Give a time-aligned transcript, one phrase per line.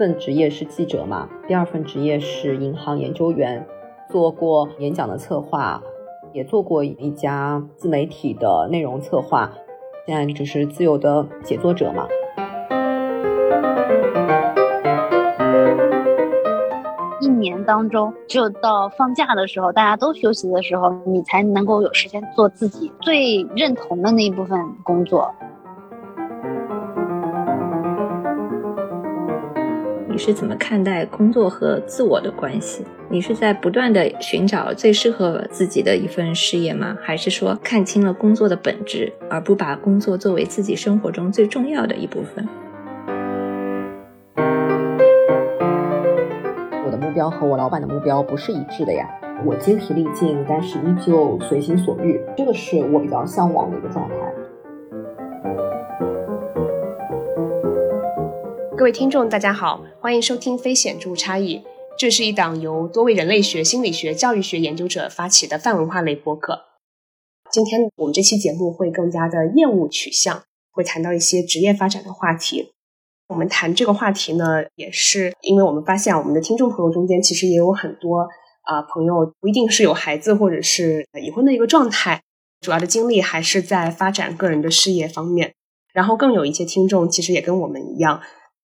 [0.00, 3.66] 份职业是记者嘛，第二份职业是银行研究员，
[4.08, 5.82] 做过演讲的策划，
[6.32, 9.52] 也做过一家自媒体的内容策划，
[10.06, 12.08] 现在就是自由的写作者嘛。
[17.20, 25.30] 一年当中，只有到放假的时候，大家都休息的时候，你才能够有时间做自己最认同的那一部分工作。
[30.20, 32.84] 是怎么看待工作和自我的关系？
[33.08, 36.94] 你是在不断的寻找最适合自己的一份事业吗？
[37.00, 42.46] 还是说看清了工作的本质，而不把工作作为自己生活中最重要的一部分？
[46.84, 49.08] 我的目标和我老板的目标不是一致的呀，
[49.46, 54.16] 我精疲力尽，但是依旧随心所欲，这个是我比较向往的一个状态。
[58.80, 61.58] 各位听众，大家好，欢迎收听《非显著差异》，
[61.98, 66.62] 这是一档由多位人类学、心理学、教育学研究者发起的泛文化类播客。
[67.52, 72.72] 今天我们这期节目会更加的业务取向，会谈到一些职业发展的话题。
[73.28, 78.30] 我们谈这个话题呢，也是因为我们发现我们的听众朋友中间其实也有很多
[78.62, 82.22] 啊朋友不一定是有孩子或者是已婚的一个状态，
[82.62, 85.52] 主要的精力还是在发展个人的事业方面。
[85.92, 88.22] 然后更有一些听众其实也跟我们一样，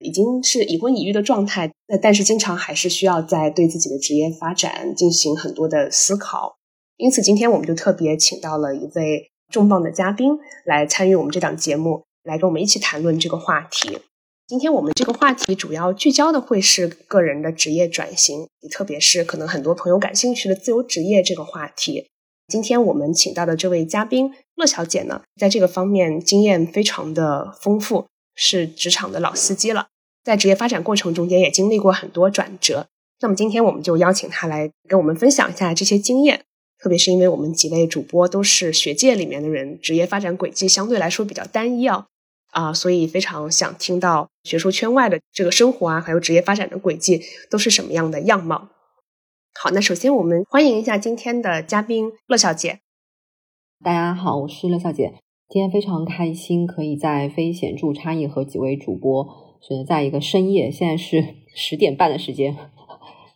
[0.04, 6.58] 已经是已婚已育的状态，那但是经常还是需要在对自己的职业发展进行很多的思考。
[6.98, 14.00] 因此，今天我们就特别请到了一位重磅的嘉宾来参与我们这档节目，来跟我们一起谈论这个话题。
[14.46, 22.08] 今天我们这个话题主要聚焦的会是个人的职业转型，特别是可能很多朋友感兴趣的自由职业这个话题。
[22.48, 29.88] 今天我们请到的这位嘉宾乐小姐呢，在这个方面经验非常的丰富，是职场的老司机了，
[30.24, 32.88] 在职业发展过程中间也经历过很多转折。
[33.22, 36.44] 那么今天我们就邀请他来跟我们分享一下这些经验，
[36.80, 42.08] 特别是因为我们几位主播都是学界里面的人，职业发展轨迹相对来说比较单一啊。
[42.52, 47.20] 啊，所以非常想听到学术圈外的这个生活啊，还有职业发展的轨迹
[47.50, 48.70] 都是什么样的样貌。
[49.60, 52.80] 好，那首先我们欢迎一下今天的嘉宾乐小姐。
[53.84, 55.14] 大家好，我是乐小姐。
[55.50, 59.28] 今天非常开心，可以在非显著差异和几位主播
[59.66, 61.24] 选择在一个深夜，现在是
[61.56, 62.58] 十点半的时间。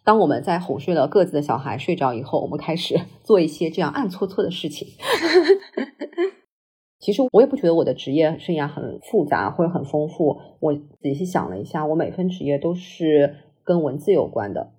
[0.04, 4.90] 当我们在哄睡了各自的小孩睡着以后，我们开始 做一些这样暗搓搓的事情。
[7.00, 10.38] 其实我也不觉得我的职业生涯很复杂或者很丰富。
[10.60, 14.74] 我仔细想了一下，我每份职业都是跟文字有关的。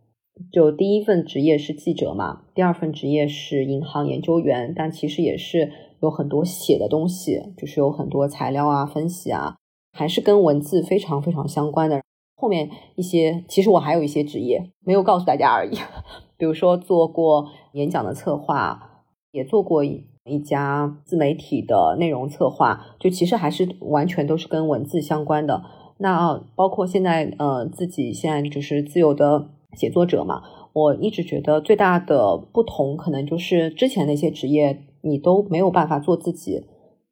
[0.52, 9.56] 就第一份职业是记者嘛，第二份职业是银行研究员，但其实也是有很多写的东西，就是有很多材料啊、分析啊，
[9.98, 12.00] 还是跟文字非常非常相关的。
[12.36, 15.76] 后面一些其实我还有一些职业没有告诉大家而已，
[16.38, 19.82] 比如说做过演讲的策划，也做过。
[20.30, 25.62] 一家自媒体的内容策划，就其实还是完全都是跟文字相关的。
[25.96, 29.48] 那包括现在，呃，自己现在就是自由的
[29.78, 30.42] 写作者嘛。
[30.74, 36.62] 我一直觉得最大的不同，可能就是之前那些职业你都没有办法做自己，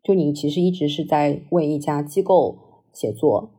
[0.02, 2.58] 就你其实一直是在为一家机构
[2.96, 3.50] 写作，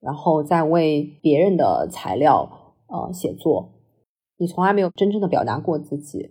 [0.00, 3.72] 然后在为别人的材料呃写作，
[4.38, 6.30] 你从来没有真正的表达过自己。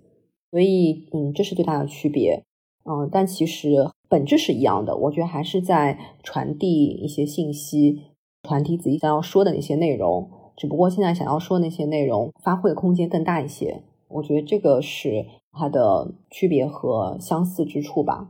[0.50, 2.44] 所以，嗯，这是最大的区别。
[2.86, 4.96] 嗯，但其实本质是一样的。
[4.96, 8.02] 我觉得还是在传递一些信息，
[8.44, 10.30] 传递自己想要说的那些内容。
[10.56, 13.84] 只不过现在想要说那些内容，发挥的空间更大一些。
[14.10, 18.30] 我觉得这个是它的区别和相似之处吧。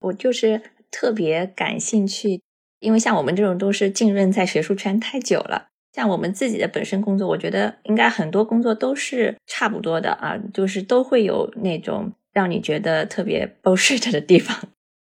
[0.00, 0.60] 我就是
[0.90, 2.42] 特别感兴趣，
[2.84, 5.66] 因为像我们这种都是浸润在学术圈太久了。
[5.92, 12.12] 像我们自己的本身工作，我觉得应该很多工作都是差不多的啊，就是都会有那种。
[12.34, 14.58] 让你觉得特别 bullshit 的地方，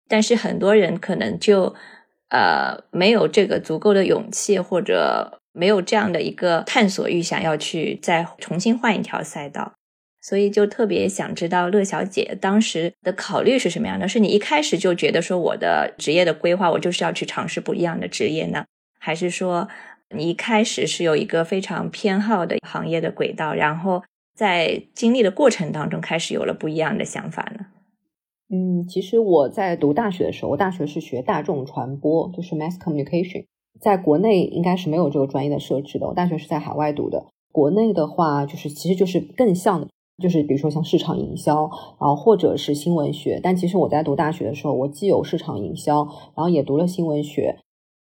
[0.07, 1.75] 但是很多人可能就
[2.29, 9.73] 呃没有这个足够的勇气，或者没有这样的一个探索欲，想要去再重新换一条赛道，
[10.27, 14.07] 所以就特别想知道乐小姐当时的考虑是什么样的？
[14.07, 18.65] 是你一开始就觉得说我的职业的规划，我就是要去尝试不一样的职业呢，
[18.99, 19.69] 还是说
[20.15, 24.03] 你一开始是有一个非常偏好的行业的轨道，然后？
[24.35, 27.65] 在经历的过程当中，开始有了不一样的想法呢。
[28.53, 33.45] 嗯，其实我在读大学的时候，我大学是学大众传播，就是 mass communication，
[33.81, 36.05] 在国内应该是没有这个专业的设置的。
[36.05, 39.87] 我大学是在海外读的，国内的话就是其实就是更像的，
[40.21, 41.69] 就是比如说像市场营销，
[41.99, 43.39] 然后或者是新闻学。
[43.41, 47.57] 但其实我在读大学的时候，我既有市场营销，然后也读了新闻学。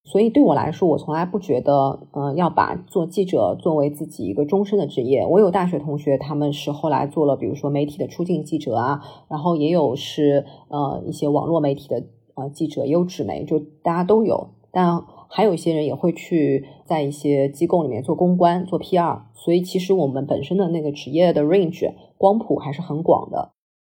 [0.06, 5.24] 所以对我来说，我从来不觉得，呃，要把做记者作为自己一个终身的职业。
[5.28, 12.04] 我有大学同学，他们是后来做了，比如说媒体的出镜记者啊，然后也有是呃一些网络媒体的
[12.36, 14.48] 呃记者，也有纸媒，就大家都有。
[14.72, 19.22] 但还有一些人也会去在一些机构里面做公关、做 PR。
[19.34, 23.52] 所以其实我们本身的那个职业的 range 光谱还是很广的。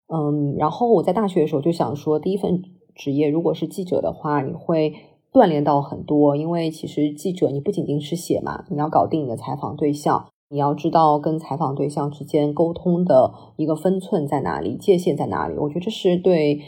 [0.08, 2.64] 嗯，然后我在大学的时候就想说，第一份
[2.96, 4.94] 职业如果是记者的话，你会。
[5.36, 15.58] 锻炼到很多，因为其实记者你不仅仅是写嘛，你要搞定你的采访对象，你要知道跟采访对象之间沟通的一个分寸在哪里，界限在哪里。
[15.58, 16.62] 我觉得这是对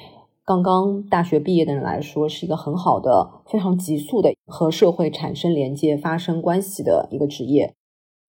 [0.48, 7.76] 刚刚大学毕业的人来说是一个很好的、非常急速的和社会产生连接、发生关系的一个职业。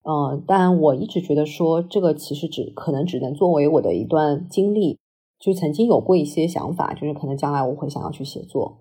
[0.02, 4.98] 嗯，但我一直觉得说这个其实只可能只能作为我的一段经历，
[5.38, 8.78] 就曾经有过一些想法，就是可能将来我会想要去写作。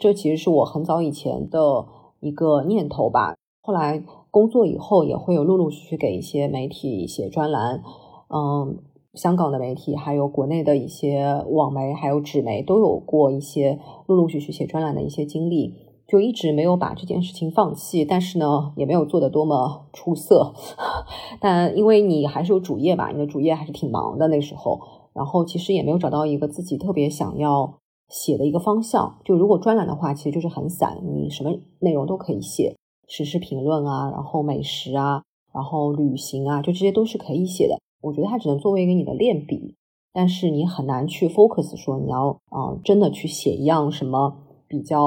[0.00, 1.84] 这其实是我很早以前的
[2.20, 3.34] 一个念头吧。
[3.60, 7.82] 后来工作以后，也会有陆陆续续给一些媒体写专栏，
[8.30, 8.78] 嗯，
[9.14, 15.74] 香港的媒体，还有国内的一些网媒，还有纸媒，都有过一些陆陆续续写专栏的一些经历，
[16.08, 18.04] 就一直没有把这件事情放弃。
[18.04, 20.54] 但是呢，也没有做的多么出色。
[21.40, 24.80] 但因为你还是有主业吧，你的主业还是挺忙的那时候，
[25.12, 27.78] 然后其实也没有找到一个自己特别想要。
[28.08, 32.76] 写的一个方向，就如果专栏的话，其实就是很散，你什么内容都可以写，
[33.08, 35.22] 时事评论啊，然后美食啊，
[35.54, 37.78] 然后旅行啊，就这些都是可以写的。
[38.02, 39.76] 我觉得它只能作为一个你的练笔，
[40.12, 44.36] 但是你很难去 focus 说你要啊真的去写一样什么
[44.68, 45.00] 比较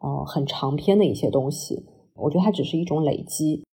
[0.00, 1.84] 呃很长篇的一些东西。
[2.14, 3.64] 我觉得它只是一种累积。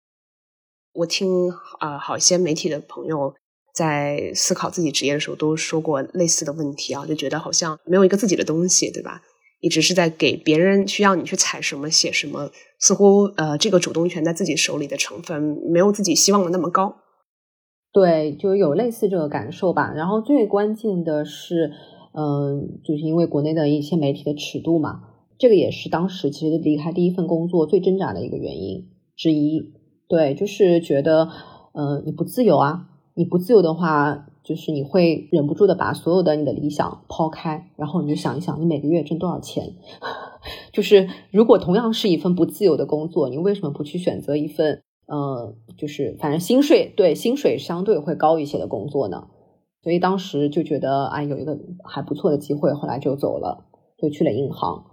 [0.93, 1.49] 我听
[1.79, 3.33] 啊好些媒体的朋友。
[3.73, 9.23] 在思考自己职业的时候，都说过类似的问题啊，就觉得好像没有一个自己的东西，对吧？
[9.61, 16.97] 一直是在给别人需要你去采什么写什么，似乎呃这个主动权在自己手里的成分没有自己希望的那么高。
[17.93, 19.93] 对，就有类似这个感受吧。
[19.95, 21.71] 然后最关键的是，
[22.13, 25.03] 嗯，就是因为国内的一些媒体的尺度嘛，
[25.37, 29.71] 这个也是当时其实离开第一份工作最挣扎的一个原因之一。
[30.09, 31.29] 对，就是觉得，
[31.73, 32.89] 嗯，你不自由啊。
[33.15, 39.75] 你不自由的话，就是你会忍不住的把所有的你的理想抛开，然后你就想一想，你每个月挣多少钱？
[40.73, 49.27] 就是如果同样是一份不自由的工作，你为什么不去选择一份，呃，就是反正薪水对薪水相对会高一些的工作呢？
[49.81, 53.65] 所以当时就觉得，哎，有一个还不错的机会，后来就走了，
[53.97, 54.85] 就去了银行。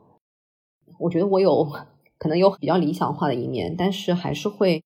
[0.99, 1.67] 我觉得我有
[2.19, 4.83] 可能有比较理想化的一面，但是还是会。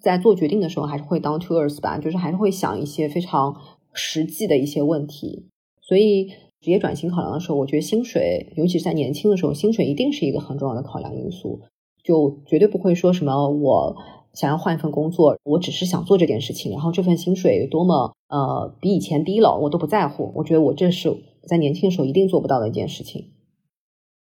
[0.00, 3.56] 在做决定的时候，还是会 down to earth 吧，就是还是会想一些非常
[3.92, 5.48] 实际的一些问题。
[5.82, 6.28] 所以
[6.60, 11.62] 职业转型考量的时候，我觉得薪水，尤其是在年轻的时候，薪水一定是一个很重要的考量因素。
[12.04, 13.96] 就绝对不会说什么我
[14.34, 20.32] 想要换一份工作，我只是想做这件事情，然后这份薪水多么呃比以前低了，我都不在乎。
[20.36, 21.16] 我觉得我这是
[21.46, 23.32] 在年轻的时候一定做不到的一件事情。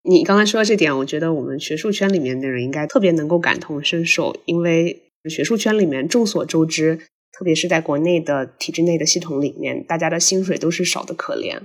[0.04, 5.04] 你刚才说的这点，我觉得我们学术圈里面的人应该特别能够感同身受，因为。
[5.30, 6.98] 学术圈里面众所周知，
[7.32, 11.60] 特别是在国内的体制内的系统里面，大家的薪水都是少的可怜，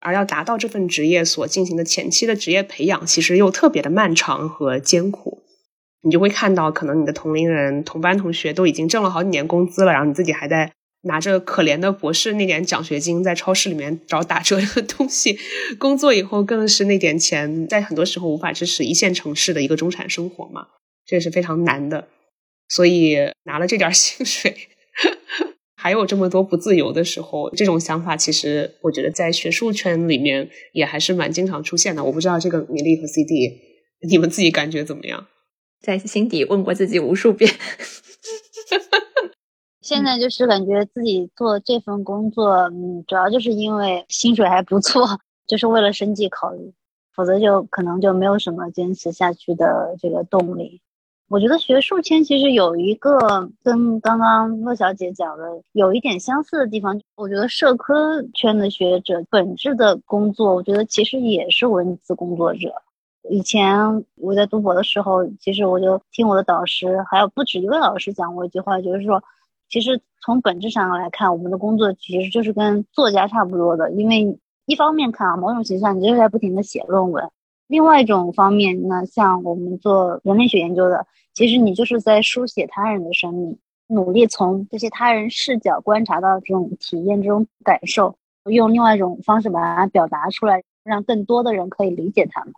[0.00, 5.44] 而要达到这份职业所进行的前期的职业培养，其实又特别的漫长和艰苦。
[6.02, 15.38] 你就会看到，可能你的同龄人、同班同学都已经挣了好几年工资了，然后你自己还在拿着可怜的博士那点奖学金，在超市里面找打折的东西。
[15.78, 20.66] 工作以后，更是那点钱，在很多时候无法支持一线城市的一个中产生活嘛，
[21.06, 22.08] 这也是非常难的。
[22.68, 24.54] 所以拿了这点薪水，
[25.76, 32.02] 还有这么多不自由的时候，这种想法其实我觉得在学术圈里面也还是蛮经常出现的。
[32.02, 33.50] 我不知道这个米粒和 CD，
[34.08, 35.26] 你们自己感觉怎么样？
[35.82, 37.50] 在心底问过自己无数遍。
[39.82, 46.72] 现在就是感觉自己做这份工作，嗯，主要就是因为薪水还不错，就是为了生计考虑，
[47.12, 50.80] 否则就可能就没有什么坚持下去的这个动力。
[51.28, 57.00] 我觉得学术圈其实有一个跟刚刚乐小姐讲的有一点相似的地方。
[57.16, 62.72] 我觉得社科圈的学者本质的工作，我觉得其实也是文字工作者。
[63.28, 69.22] 以前我在读博的时候，其实我就听我的导师，还有不止一位老师讲过一句话，就是说，
[69.68, 73.90] 其实从本质上来看，我们的工作其实就是跟作家差不多的。
[73.92, 77.24] 因为一方面看啊，某种形象你就是在不停的写论文；
[77.68, 81.06] 另外一种方面呢，像我们做人类学研究的。
[81.34, 92.52] 其实你就是在书写他人的生命，努力从这些他人视角观察到这种体验、这种感受，用另外一种方式把它表达出来，让更多的人可以理解他们。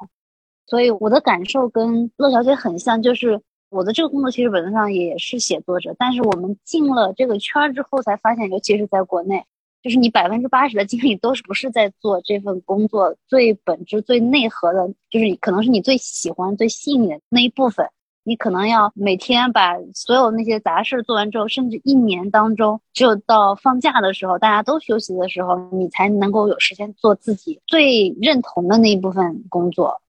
[0.66, 3.40] 所以我的感受跟乐小姐很像，就是
[3.70, 9.44] 我的这个工作其实本质上也是写作者，但是我们进了这个圈儿之后才发现，尤其是在国内，
[9.82, 17.88] 就是你百分之八十的精力都是不是在做这份工作最本质、最内核的，就是可能是你最喜欢、最细腻的那一部分。
[18.26, 30.00] 你可能要每天把所有那些杂事做完之后，甚至一年当中，只有到放假的时候，大家都休息的时候，你才能够有时间做自己最认同的那一部分工作。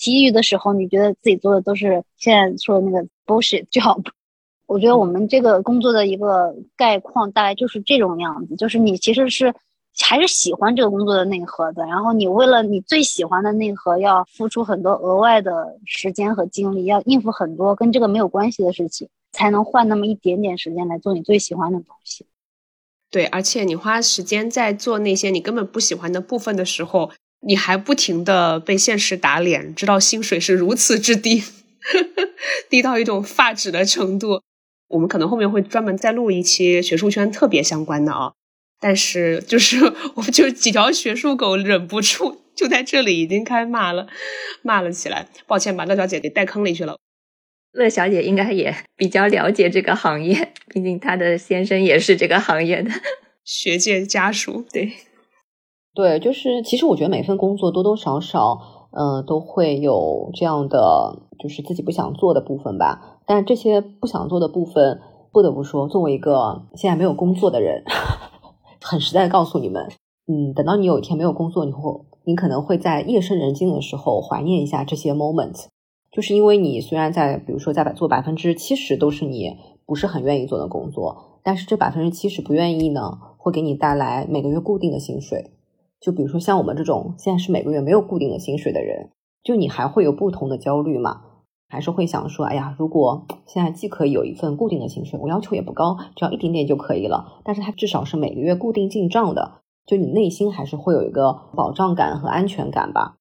[0.00, 4.04] 其余的时候，你觉得自己做的都是现在说的那个 bullshit job。
[4.66, 9.54] 我觉得我们这个工作的一个概况大概就是这种样子，就是你其实是。
[10.02, 22.24] 还是喜欢这个工作的内核的，然后你为了你最喜欢的内核，要付出很多额外的时间和精力，要应付很多跟这个没有关系的事情，才能换那么一点点时间来做你最喜欢的东西。
[23.10, 27.10] 对，而且你花时间在做那些你根本不喜欢的部分的时候，
[27.46, 31.42] 你还不停的被现实打脸，知道薪水是如此之低，
[32.68, 34.42] 低到一种发指的程度。
[34.88, 38.32] 我们可能后面会专门再录一期学术圈特别相关的啊。
[38.82, 39.78] 但是，就是
[40.16, 44.08] 我们就几条学术狗忍不住就在这里已经开骂了，
[44.62, 45.28] 骂了起来。
[45.46, 46.96] 抱歉，把乐小姐给带坑里去了。
[47.72, 52.90] 乐小姐应该也比较了解这个行业，毕竟她的先生也是这个行业的
[53.44, 54.66] 学界家属。
[54.72, 54.92] 对，
[55.94, 63.18] 对，就是其实我觉得每份工作多多少少，呃，都会有这样的，就是自己不想做的部分吧。
[63.26, 65.00] 但这些不想做的部分，
[65.32, 67.82] 不得不说，作为一个现在没有工作的人。
[68.82, 69.88] 很实在的告诉你们，
[70.26, 75.66] 嗯，等到你有一天没有工作你会，你可能会在夜深人静的时候怀念一下这些 moment，
[76.10, 85.50] 就是因为你虽然在，比如说在做百分之七十都是你不是很愿意做的工作，但是这百分之七十不愿意呢，会给你带来每个月固定的薪水。
[86.00, 89.10] 就比如说像我们这种现在是每个月没有固定的薪水的人，
[89.42, 91.22] 就你还会有不同的焦虑吗？
[91.68, 97.40] 还是会想说，哎呀，如果现在既可以有一份固定的薪水，我要求也不高，只要一点点就可以了。
[97.44, 103.14] 但是它至少是每个月固定进账的，就你内心还是会有一个保障感和安全感吧。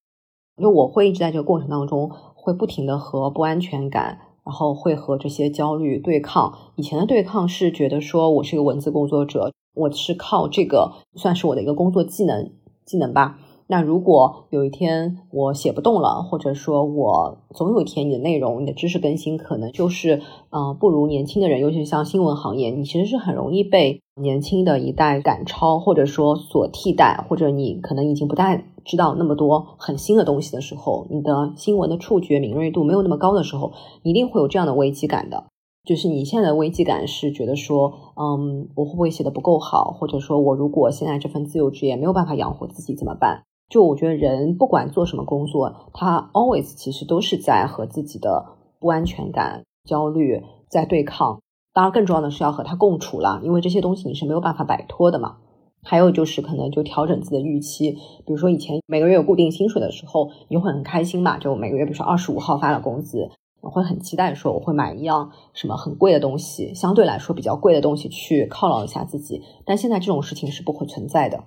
[0.60, 6.58] 就我会一直在这个过程当中，会不停的和不安全感，然后会和这些焦虑对抗。
[6.76, 12.52] 以前的对抗是觉得说我是一个文字工作者，我是靠这个算是我的一个工作技能
[12.90, 13.38] 技能吧。
[13.72, 35.44] 那如果有一天我写不动了，或者说我总有一天你的内容、你的知识更新可能就是嗯不如年轻的人，尤其像新闻行业，你其实是很容易被年轻的一代赶超，或者说所替代，或者你可能已经不太知道那么多很新的东西的时候，你的新闻的触觉敏锐度没有那么高的时候，一定会有这样的危机感的。
[35.86, 43.44] 就是你现在的危机感是觉得说，嗯，我会不会写的不够好，或者说我如果现在这份自由职业没有办法养活自己怎么办？
[43.70, 48.46] 就我觉得人不管做什么工作，他 always 其实都是在和自己的
[48.80, 51.40] 不安全感、焦虑在对抗。
[51.72, 55.38] 当然，更重要的是要和他共处了，因为这些东西你是没有办法摆脱的嘛。
[55.82, 63.30] 还有就是可能就调整自己的预期，比如说以前每个月有固定薪水的时候，你会很开心嘛，就每个月比如说二十五号发了工资，
[63.62, 69.42] 我会很期待说我会买一样什么很贵的东西，相对来说比较贵的东西去犒劳一下自己。
[69.66, 71.44] 但现在这种事情是不会存在的。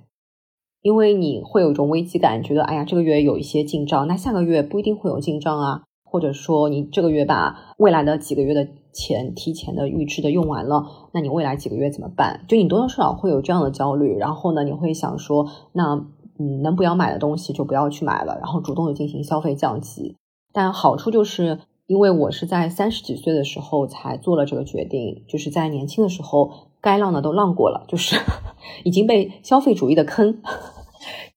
[0.83, 12.45] 因为你会有一种危机感，觉得哎呀，这个月有一些进账，那下个月不一定会有进账啊，或者说你这个月把未来的几个月的钱提前的预支的用完了，那你未来几个月怎么办？
[12.49, 16.05] 就你多多少少会有这样的焦虑，然后呢，你会想说，那
[16.41, 20.17] 嗯，能不要买的东西就不要去买了，然后主动的进行消费降级。
[20.53, 26.51] 但好处就是，因为我是在三十几岁的时候才做了这个决定，就是在年轻的时候。
[26.85, 28.17] 该浪的都浪过了，就是
[28.83, 30.43] 已经被消费主义的坑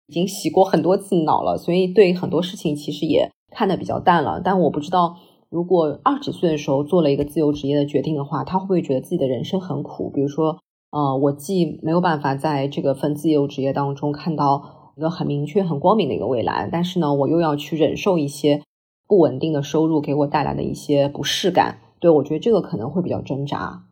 [0.07, 4.41] 已经洗过很多次脑了，所以对很多事情其实也看得比较淡了。
[4.43, 5.17] 但我不知道，
[5.51, 10.09] 如果二十几岁的时候做了一个自由职业的决定的话，他会不会觉得自己的人生很苦？
[10.09, 10.57] 比如说，
[10.89, 18.63] 呃，我既没有办法在这个份自由职业当中看到一个很明确、很光明的一个未来，但是呢，我又要去忍受一些
[19.07, 21.79] 不稳定的收入给我带来的一些不适感。
[21.99, 23.83] 对我觉得这个可能会比较挣扎。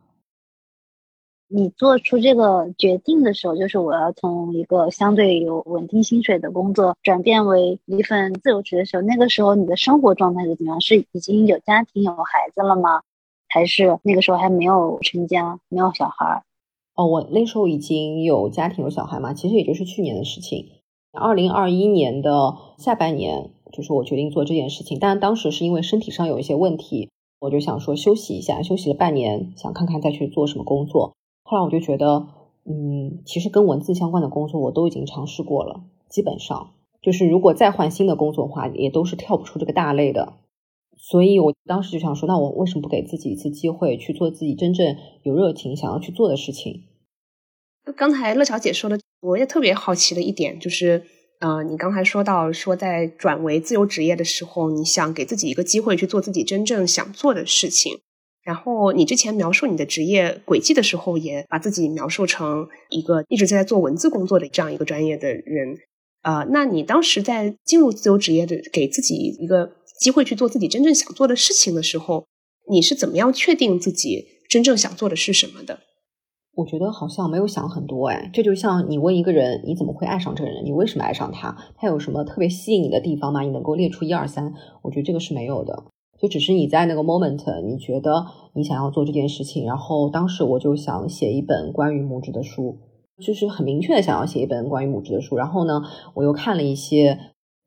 [1.46, 10.80] 你做出这个决定的时候，就是我要从一个相对有稳定薪水的工作转变为一份自由职的时候，那个时候你的生活状态是怎么样？
[10.80, 13.02] 是已经有家庭有孩子了吗？
[13.46, 16.42] 还是那个时候还没有成家，没有小孩？
[16.96, 20.66] 哦，我那时候已经有家庭有小孩嘛，其实也就是去年的事情。
[21.12, 31.12] 二零二一年的下半年，就是我决定做这件事情，但当时是因为身体上有一些问题，我就想说休息一下，休息了半年，想看看再去做什么工作。
[31.42, 32.28] 后来我就觉得，
[32.64, 36.70] 嗯，其实跟文字相关的工作我都已经尝试过了，基本上
[37.02, 40.34] 就是如果再换新的工作的话，也都是跳不出这个大类的。
[40.96, 46.84] 所以我当时就想说，那我为什么不给自己一次机会去做自己真正有热情想要去做的事情？
[47.96, 51.04] 刚才乐小姐说的，我也特别好奇的一点就是，
[51.40, 57.98] 呃，你刚才说到说在转为自由职业的时候，你想给自己一个机会去做自己真正想做的事情。
[58.42, 65.78] 然后你之前描述你的职业轨迹的时候，也把自己描述成一个一直在做文字工作的这样一个专业的人。
[66.22, 72.26] 呃，那你当时在进入自由职业的，给自己一个机会去做自己真正想做的事情的时候，
[72.70, 75.80] 你是怎么样确定自己真正想做的是什么的？
[76.56, 80.64] 我觉得好像没有想很多哎，这就像你问一个人，你怎么会爱上这个人？
[80.64, 81.56] 你为什么爱上他？
[81.76, 83.40] 他有什么特别吸引你的地方吗？
[83.40, 84.54] 你能够列出一二三？
[84.82, 85.82] 我觉得这个是没有的，
[86.16, 89.66] 就只是你在那个 moment，你觉得你想要做这件事情。
[89.66, 92.78] 然后当时我就想写一本关于母职的书，
[93.20, 95.36] 就是很明确的想要写一本关于母职的书。
[95.36, 95.82] 然后呢，
[96.14, 97.18] 我又看了一些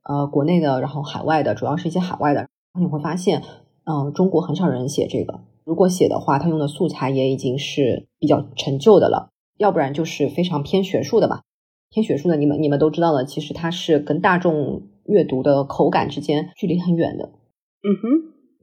[0.04, 2.48] 呃国内的，然后海外的，主要是一些海外的，
[2.80, 3.44] 你会发现，
[3.84, 5.42] 嗯，中国很少人写这个。
[5.68, 11.42] 如果写的话，他用的素材也已经是比较陈旧的了，要不然就是非常偏学术的吧。
[11.90, 17.26] 偏学术的，你们你们都知道了，其实它是跟大众阅读的口感之间距离很远的。
[17.84, 18.08] 嗯哼，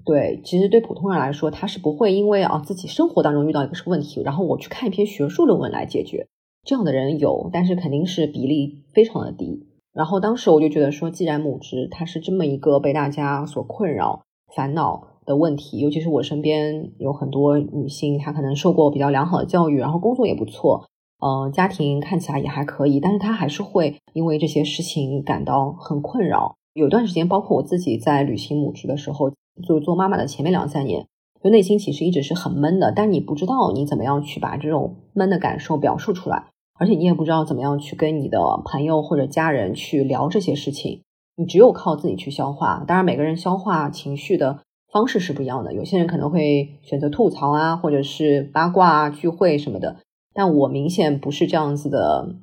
[0.06, 6.28] 对，其实对普通人来说，他是不会因为啊自己生活当中遇到一个什么问题，然后我去看一篇学术论文来解决。
[6.66, 9.66] 这样的人有，但是肯定是比例非常的低。
[9.92, 14.22] 然后当时我就觉得说，既然母职它是这么一个被大家所困扰、
[14.56, 15.08] 烦恼。
[15.24, 20.84] 的问题，尤其是我身边有很多女性，她可能受过比较良好的教育，然后工作也不错，
[21.20, 26.54] 呃，家庭看起来也还可以，但是她还是会因为这些事情感到很困扰。
[26.74, 29.30] 有段时间，包括我自己在履行母职的时候，
[29.66, 31.06] 就做妈妈的前面两三年，
[31.42, 36.46] 就内心其实一直是很闷的，但你不知道你怎么样去把这种闷的感受表述出来，
[36.78, 41.02] 而且你也不知道怎么样去跟你的朋友或者家人去聊这些事情，
[41.36, 42.84] 你只有靠自己去消化。
[42.86, 44.58] 当然，每个人消化情绪的。
[44.94, 49.96] 方式是不一样的，有些人可能会选择吐槽啊，或者是八卦啊、聚会什么的。
[50.32, 52.36] 但我明显不是这样子的，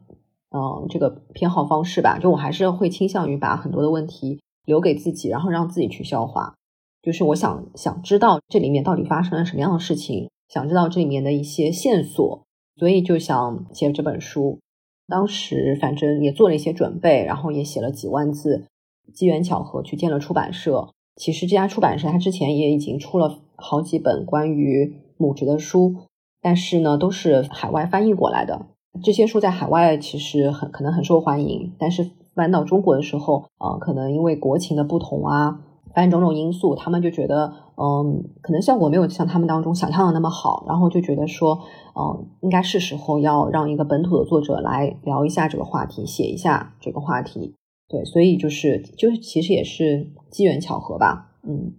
[0.54, 2.20] 嗯，这个偏好方式吧。
[2.20, 6.56] 就我还是会倾向于把很多的问题留给自己，然后让自己去消化。
[7.02, 12.44] 就是我想想知道这里面到底发生了什么样的事情，想知道这里面的一些线索，
[12.76, 14.60] 所以就想写这本书。
[15.08, 18.66] 当时反正也做了一些准备，然后也写了几万字，
[19.14, 20.90] 机缘巧合去见了出版社。
[21.16, 25.96] 其实这家出版社它之前也已经出了好几本关于母职的书，
[26.42, 28.68] 但是呢都是海外翻译过来的。
[29.04, 35.60] 这些书在海外其实很可能很受欢迎，但是翻到中国的时候，呃，可能因为国情的不同啊，
[35.94, 41.60] 反正种种因素，他们就觉得，嗯，可能效果没有像他们当中想象的那么好，然后就觉得说，
[41.96, 47.56] 嗯，应该是时候要让一个本土的作者来聊一下这个话题，写一下这个话题。
[47.92, 51.74] 对，所以就是就是其实也是机缘巧合吧，嗯，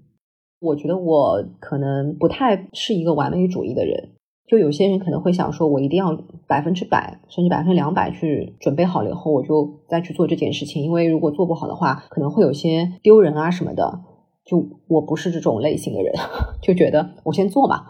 [0.60, 4.10] 我觉得我可能不太是一个完美主义的人，
[4.46, 14.02] 就有些人可能会想说，我一定要百分之百甚至百分之两百去准备好了以后，我就再去做这件事情，因为如果做不好的话，可能会有些丢人啊什么的。
[14.44, 16.12] 就我不是这种类型的人，
[16.60, 17.86] 就觉得我先做嘛，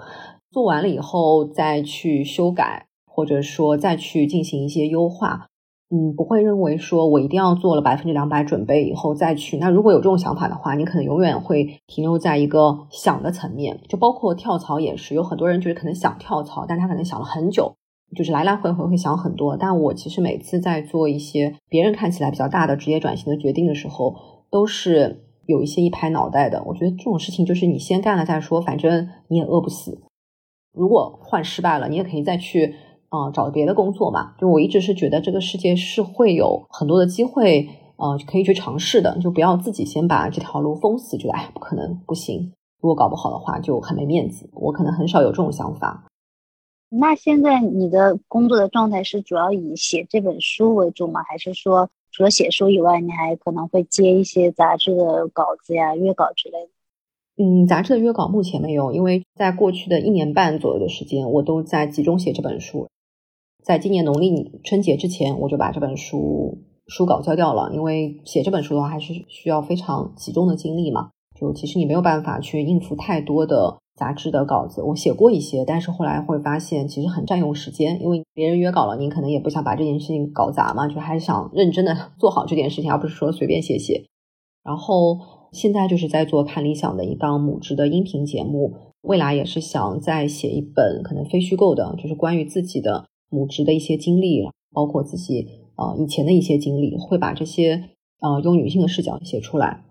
[0.50, 5.48] 做完了以后再去修改，或者说再去进行一些优化。
[5.94, 9.58] 嗯，不会认为说我一定要做了百分之两百准备以后再去。
[9.58, 13.78] 那如果有这种想法的话，你可能永远会停留在一个想的层面。
[13.90, 17.74] 就包括跳槽也是，有很多人就是可能想跳槽，但他可能想了很久，
[18.16, 19.54] 就是来来回回会想很多。
[19.54, 24.16] 但我其实每次在做一些别人看起来比较大的职业转型的决定的时候，
[24.50, 26.62] 都是有一些一拍脑袋的。
[26.68, 30.00] 我觉得这种事情就是你先干了再说，反正你也饿不死。
[30.72, 32.76] 如果换失败了，你也可以再去。
[33.12, 44.48] 啊，找别的工作嘛，就我一直是觉得这个世界是会有很多的机会，呃，可以去尝试的，就不要自己先把这条路封死，觉得哎不可能不行，如果搞不好的话就很没面子。
[44.54, 46.04] 我可能很少有这种想法。
[46.88, 51.22] 那现在你的工作的状态是主要以写这本书为主吗？
[51.22, 57.44] 还是说除了写书以外，你还可能会接一些杂志的稿子呀、约稿之类的？
[57.44, 62.88] 嗯，杂志的约稿目前没有，因为在过去的一年半左右的时间，我都在集中写这本书。
[63.62, 67.70] 在今年农历春节之前，我就把这本书书稿交掉了。
[67.72, 71.10] 因为写这本书的话，还是需要非常集中的精力嘛。
[71.38, 74.82] 就其实你没有办法去应付太多的杂志的稿子。
[74.82, 78.02] 我写过一些，但是后来会发现其实很占用时间。
[78.02, 84.06] 因为别人约稿了，你可能也不想把这件事情搞砸嘛，就还是想认真的 做好这件事情，而不是说随便写写。
[84.64, 85.18] 然后
[85.52, 93.06] 现在就是在做看理想的一档母职的音频节目，未来也是想再写一本可能非虚构的，就是关于自己的。
[93.32, 97.88] 母职的一些经历，包括自己呃以前的一些经历，会把这些
[98.20, 99.82] 呃，用女性的视角写出来。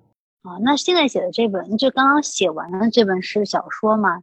[0.43, 4.21] 啊，那现在写的这本，就刚刚写完的这本是小说吗？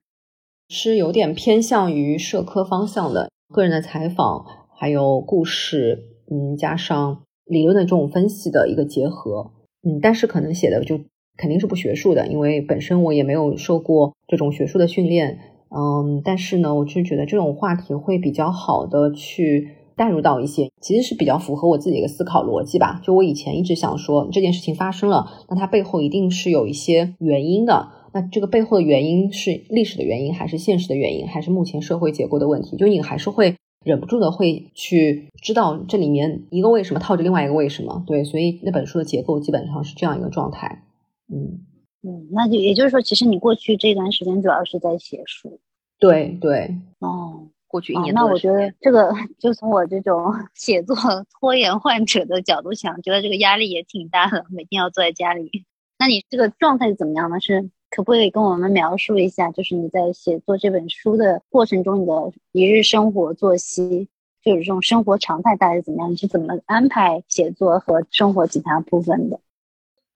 [0.68, 4.44] 是有点偏向于社科方向的，个人的采访，
[4.76, 9.52] 还有故事，嗯，加上理论的这种分析的一个结合，
[9.82, 11.00] 嗯，但是可能写的就
[11.36, 15.38] 肯定是不学术的，因为本身我也没有受过这种学术的训练，
[15.70, 19.74] 嗯，但是呢，我就觉得这种话题会比较好的去。
[19.98, 23.00] 带入到一些，其实是比较符合我自己的思考逻辑吧。
[23.02, 27.88] 就我以前一直想说，这件事情发生了，那它背后一定是有一些原因的。
[28.12, 32.76] 那这个背后的原因是历史的原因，还是现实的原因，还是目前社会结构的问题？
[32.76, 38.04] 就你还是会忍不住的会去知道这里面一个为什么套着另外一个为什么。
[38.06, 40.84] 对，所以那本书的结构基本上是这样一个状态。
[41.26, 41.58] 嗯
[42.02, 45.58] 嗯，那就也就是说，其实你过去这段时间主要是在写书。
[45.98, 47.48] 对对哦。
[47.70, 50.96] 过去一年，那我觉得这个 就从我这种 写作
[51.38, 55.66] 拖延患者的角度想，觉得这个压力也挺大的，每天要坐在家里。
[55.98, 57.38] 那你这个状态是怎么样呢？
[57.40, 64.08] 是可不可以跟我们描述一下，就是你在写作这本书的过程中，你的一日生活作息，
[64.42, 66.10] 就是这种生活常态大概是怎么样？
[66.10, 69.38] 你是怎么安排写作和生活其他部分的？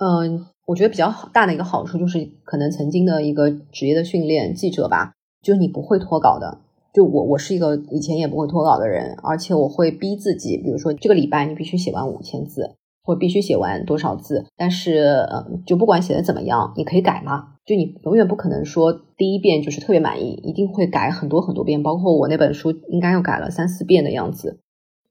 [0.02, 6.58] 嗯，我觉得比较好大的一个好处就是，可能曾经的一个职业的训练，记者吧，就是你不会脱稿的。
[6.92, 14.44] 就我，我是一个以前也不会脱稿的人，而且我会逼自己，比如说这个礼拜你必须写完五千字，或必须写完多少字。
[14.56, 14.96] 但是，
[15.30, 17.50] 呃，就不管写的怎么样，你可以改嘛。
[17.64, 21.80] 就你永远不可能说第一遍就是特别满意，一定会改很多很多遍。
[21.80, 24.58] 包括我那本书，应该要改了三四遍的样子。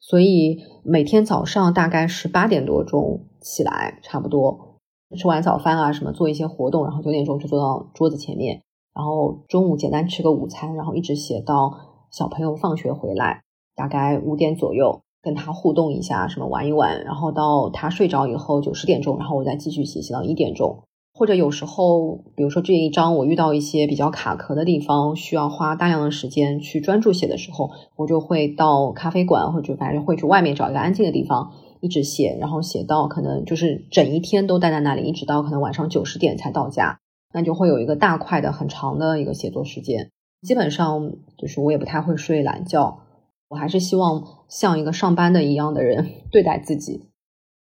[0.02, 4.71] 所以每天早上大概是八点多钟起来，差不多
[5.18, 8.62] 吃完早饭啊什么，做一些活动，然后九点钟就坐到桌子前面。
[8.94, 11.78] 然后中午简单吃个午餐，然后一直写到
[12.12, 13.42] 小朋友放学回来，
[13.76, 20.80] 大概五点左右，跟他互动一下，什么玩一玩，然后到他睡着以后九十点钟，然后我再继续写，写到一点钟。
[21.14, 37.00] 或者有时候，比如说这一章我遇到一些比较卡壳的地方，需要花大量的时间去专注写的时候，我就会到咖啡馆或者反正会去外面找一个安静的地方，一直写，然后写到可能就是整一天都待在那里，一直到可能晚上九十点才到家。
[37.34, 43.04] 那就会有一个大块的很长的一个写作时间，基本上就是我也不太会睡懒觉，
[43.48, 47.06] 我还是希望像一个上班的一样的人对待自己，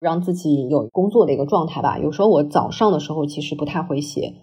[0.01, 1.99] 让自己有工作的一个状态吧。
[1.99, 4.35] 有时候我早上的时候其实不太会写，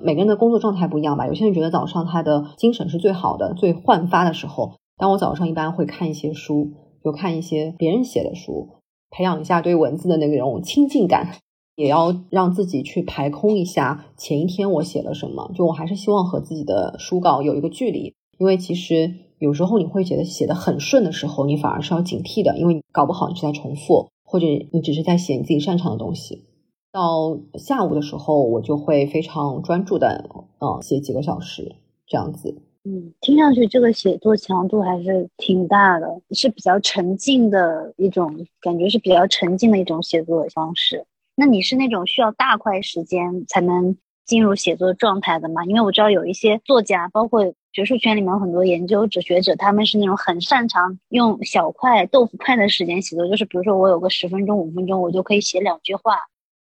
[0.00, 1.26] 每个人的工作状态不一样吧。
[1.26, 6.70] 有些人觉得早上他的精神是最好的、最焕发的时候，但我早上一般会看一些书，
[7.02, 8.68] 就看一些别人写的书，
[9.10, 11.38] 培养一下对文字的那种亲近感。
[11.76, 26.46] 也要让自己去排空一下前一天我写了什么，就我还是希望和自己的书稿有一个距离，因为其实有时候你会觉得写的很顺的时候，你反而是要警惕的，因为你搞不好你是在重复，或者你只是在写你自己擅长的东西。
[26.90, 31.76] 到下午的时候，我就会非常专注的，嗯，写几个小时
[32.08, 32.60] 这样子。
[32.84, 41.04] 嗯，听上去这个写作强度还是挺大的，是比较沉浸的一种感觉，是比较沉浸的一种写作方式。
[41.34, 45.64] 那你是那种需要大块时间才能进入写作状态的吗？
[45.64, 56.16] 因为我知道有一些作家，包括学术圈里面很多研究者、学者，他们是那种很擅长用小块豆腐块的时间写作，就是比如说我有个十分钟、五分钟，我就可以写两句话，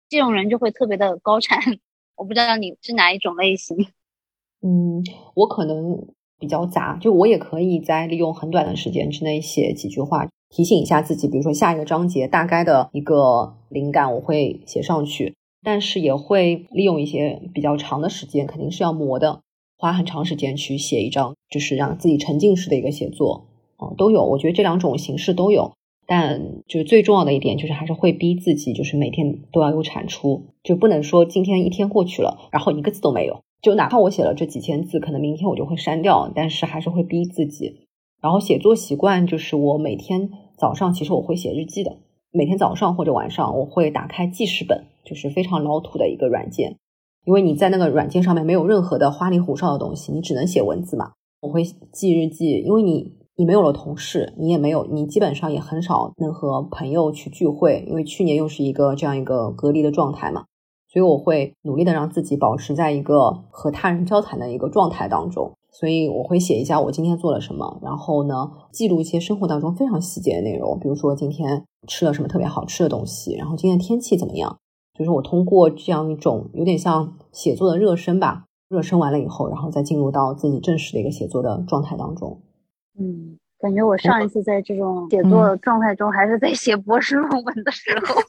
[0.09, 1.59] 这种人就会特别的高产。
[2.15, 3.87] 我不知道你是哪一种类型。
[4.61, 5.03] 嗯，
[5.35, 6.07] 我可能
[6.39, 10.27] 比较杂，就我也可以在利用很短的时间之内写几句话。
[10.53, 19.39] 提醒一下自己，比如说下一个章节大概的一个灵感，我会写上去，但是也会利用一些比较长的时间，肯定是要磨的，
[19.77, 23.45] 花很长时间去写一张，就是让自己沉浸式的一个写作，
[23.77, 24.25] 啊，都有。
[24.25, 25.71] 我觉得这两种形式都有，
[26.05, 37.87] 但就是最重要的一点就是还是会逼自己，就是每天都要有产出，就不能说今天一天过去了，然后一个字都没有，就哪怕我写了这几千字，可能明天我就会删掉，但是还是会逼自己。
[38.21, 41.97] 然后写作习惯就是我每天早上其实我会写日记的，
[42.31, 46.77] 每天早上或者晚上我会打开记事本，就是非常老土的一个软件，
[47.25, 51.11] 因为你在那个软件上面没有任何的花里胡哨的东西，你只能写文字嘛。
[51.41, 60.45] 我会记日记，因为你你没有了同事，你也没有，你基本上也很少能和朋友去聚会，因为去年又是一个这样一个隔离的状态嘛，
[60.91, 65.53] 所以我会努力的让自己保持在一个和他人交谈的一个状态当中。
[65.69, 74.57] 所以我会写一下我今天做了什么，然后呢，记录一些生活当中非常细节的内容，比如说今天吃了什么特别好吃的东西，然后今天天气怎么样。
[74.99, 82.41] 就是我通过这样一种有点像写作的热身吧，热身完了以后，然后再进入到自己正式的一个写作的状态当中。
[82.99, 88.21] 嗯，感觉我上一次在这种写作状态中，还是在写博士论文的时候。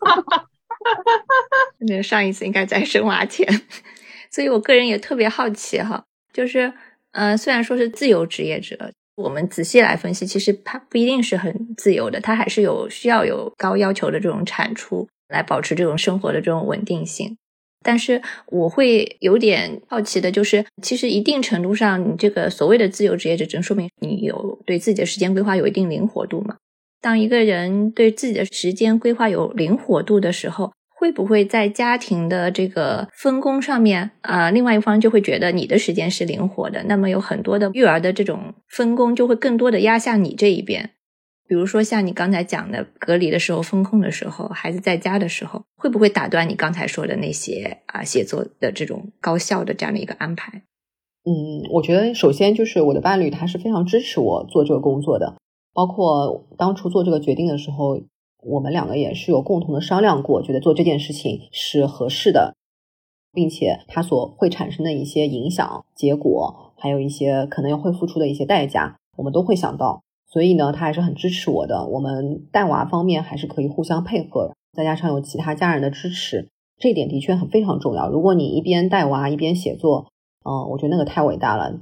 [0.85, 3.47] 哈哈哈哈那上一次应该在生娃前，
[4.31, 6.73] 所以我个人也特别好奇哈，就是，
[7.13, 17.37] 呃，虽然说是自由职业者，我们仔细来分析，其实他不一定是很自由的，他还是有需要有高要求的这种产出来保持这种生活的这种稳定性。
[17.85, 26.57] 但是我会有点好奇的，就是其实一定程度上，你这个所谓的自由职业者，只能说明你有对自己的时间规划有一定灵活度嘛。
[27.03, 40.91] 当一个人对自己的时间规划有灵活度的时候，会不会在家庭的这个分工上面啊，另外一方就会觉得你的时间是灵活的，那么有很多的育儿的这种分工就会更多的压向你这一边。
[41.49, 50.63] 比如说像你刚才讲的隔离的时候、风控的时候、孩子在家的时候，会不会打断你刚才说的那些啊写作的这种高效的这样的一个安排？
[51.25, 55.35] 嗯，我觉得首先就是我的伴侣他是非常支持我做这个工作的。
[55.75, 58.01] 包括当初做这个决定的时候，
[58.45, 62.55] 我们两个也是有共同的商量过，觉得做这件事情是合适的，
[63.33, 70.03] 并且它所会产生的一些影响、结果，还有一些可能要会付出的一些代价，我们都会想到。
[70.27, 71.87] 所以呢，他还是很支持我的。
[71.87, 78.09] 我们带娃方面还是可以互相配合，再加上有其他家人的支持，这一点的确很非常重要。
[78.09, 80.07] 如果你一边带娃一边写作，
[80.45, 81.79] 嗯，我觉得那个太伟大了。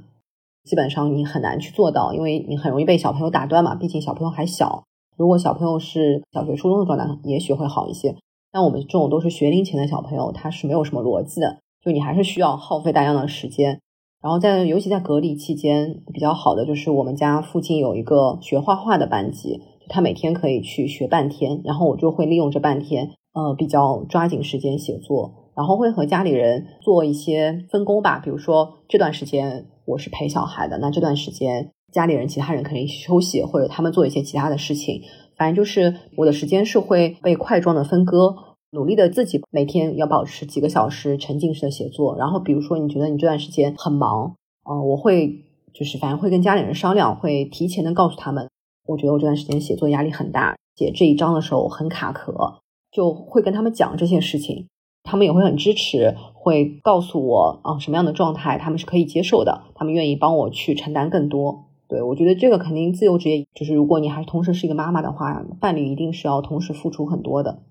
[0.63, 3.73] 基本上你很难去做到，因为你很容易被小朋友打断嘛。
[3.73, 4.83] 毕竟小朋友还小，
[5.17, 8.15] 如果小朋友是小学、初中的状态，也许会好一些。
[8.51, 13.79] 但我们这种都是学龄前的小朋友，他是没有什么逻辑的，就你还是需要耗费大量的时间。
[14.21, 29.65] 然后在尤其在隔离期间，比较好的就是我们家附近有一个学画画的班级，他每天可以去学半天，然后我就会利用这半天，呃，比较抓紧时间写作，然后会和家里人做一些分工吧，比如说这段时间。
[29.91, 35.01] 我是陪小孩的，那这段时间家里人其他人肯定休息，或者他们做一些其他的事情。
[35.35, 38.35] 反正就是我的时间是会被块状的分割，
[38.71, 42.15] 努力的自己每天要保持几个小时沉浸式的写作。
[42.15, 44.35] 然后比如说你觉得你这段时间很忙，
[44.69, 48.49] 嗯，我会就是反正会跟家里人商量，会提前的告诉他们，
[48.87, 54.67] 我觉得我这段时间写作压力很大，写这一章的时候很卡壳，就会跟他们讲这些事情。
[55.03, 61.65] 他们也会很支持，会告诉我啊什么样的状态他们是可以接受的，他们愿意帮我去承担更多。
[61.87, 67.63] 对我觉得这个肯定自由职业，就是如果你还同时是一个妈妈的话，伴侣一定是要同时付出很多的。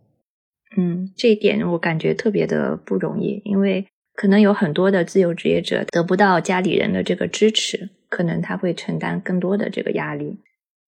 [0.77, 10.37] 嗯，这一点我感觉特别的不容易，因为可能有很多的自由职业者得不到家里人的这个支持，可能他会承担更多的这个压力。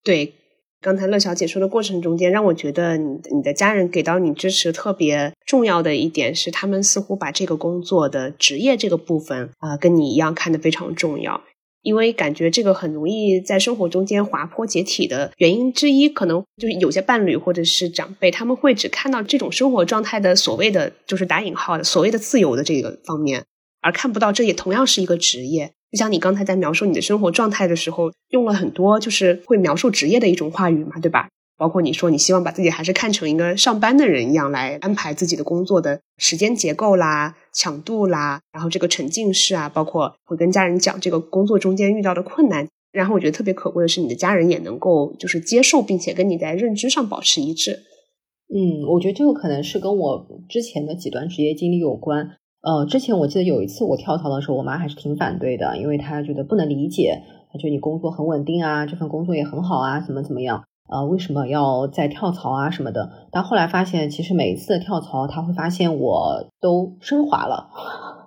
[0.04, 0.34] 对。
[0.82, 11.40] 刚才乐小姐说的过程中间，让我觉得你你的家人给到你支持特别重要的一点是，他们似乎把这个工作的职业这个部分啊，跟你一样看得非常重要。
[11.82, 23.44] 因为感觉这个很容易在生活中间滑坡解体的原因之一，可能就是有些伴侣或者是长辈，他们会只看到这种生活状态的所谓的就是打引号的所谓的自由的这个方面，
[23.80, 25.72] 而看不到这也同样是一个职业。
[25.92, 31.28] 就像你刚才在描述你的生活状态的时候，用了很多就是会描述职业的一种话语嘛，对吧？
[31.58, 42.66] 包括你说你希望把自己还是看成一个上班的人一样来安排自己的工作的时间结构啦、强度啦，然后这个沉浸式啊，包括会跟家人讲这个工作中间遇到的困难。
[42.90, 47.84] 然后我觉得特别可贵的是，你的家人也能够就是接受，并且跟你在认知上保持一致。
[48.48, 52.36] 嗯，我觉得这个可能是跟我之前的几段职业经历有关。
[52.62, 57.22] 呃，之前我记得有一次我跳槽的时候，我妈还是挺反对的，因为她觉得不能理解，
[57.52, 63.10] 她觉得你工作很稳定啊，这份工作也很好啊，怎么怎么样，呃，为什么要再跳槽啊什么的？
[63.32, 67.68] 但后来发现，其实每一次的跳槽，她会发现我都升华了，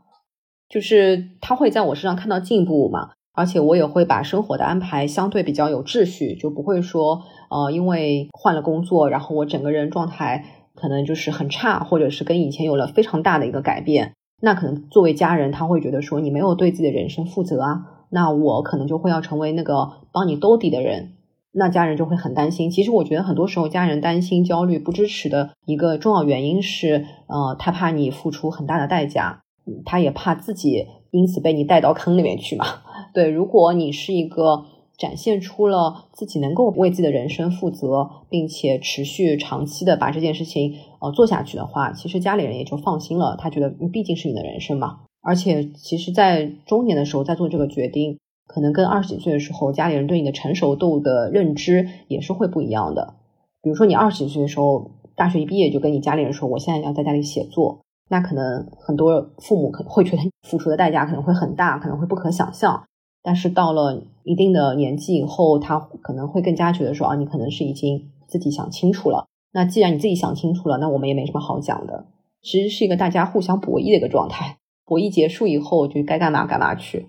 [0.67, 10.43] 就是她会在我身上看到进步嘛，而且我也会把生活的安排相对比较有秩序，就不会说，呃，因为换了工作，然后我整个人状态
[10.75, 14.11] 可能就是很差，或者是跟以前有了非常大的一个改变。
[14.41, 17.85] 那可能作为家人，他会觉得说你没有对自己的人生负责啊。
[18.09, 21.13] 那我可能就会要成为那个帮你兜底的人，
[21.51, 22.69] 那家人就会很担心。
[22.69, 29.41] 其实我觉得很多时候家人担心、焦虑、不支持的一个重要原因是，呃，他怕你付出很大的代价，
[29.85, 32.65] 他也怕自己因此被你带到坑里面去嘛。
[33.13, 34.65] 对，如果你是一个。
[34.97, 43.35] 展现出了自己能够为自己的人生负责，并且持续长期的把这件事情呃做下去的话，其实家里人也就放心了。
[43.37, 44.99] 他觉得毕竟是你的人生嘛。
[45.21, 53.15] 而且，其实，在中年的时候再做这个决定，可能跟二十几岁的时候家里人对你的成熟度的认知也是会不一样的。
[53.63, 62.83] 比如说，你二十几岁的时候，大学一毕业就跟你家里人说，我现在要在家里写作，那可能很多父母可能会觉得付出的代价可能会很大，可能会不可想象。
[63.25, 69.25] 但是到了一定的年纪以后，他可能会更加觉得说啊，你可能是已经自己想清楚了。
[69.51, 72.05] 那既然你自己想清楚了，那我们也没什么好讲的。
[72.43, 74.57] 其实是一个大家互相博弈的一个状态。
[74.85, 77.07] 博弈结束以后，就该干嘛干嘛去。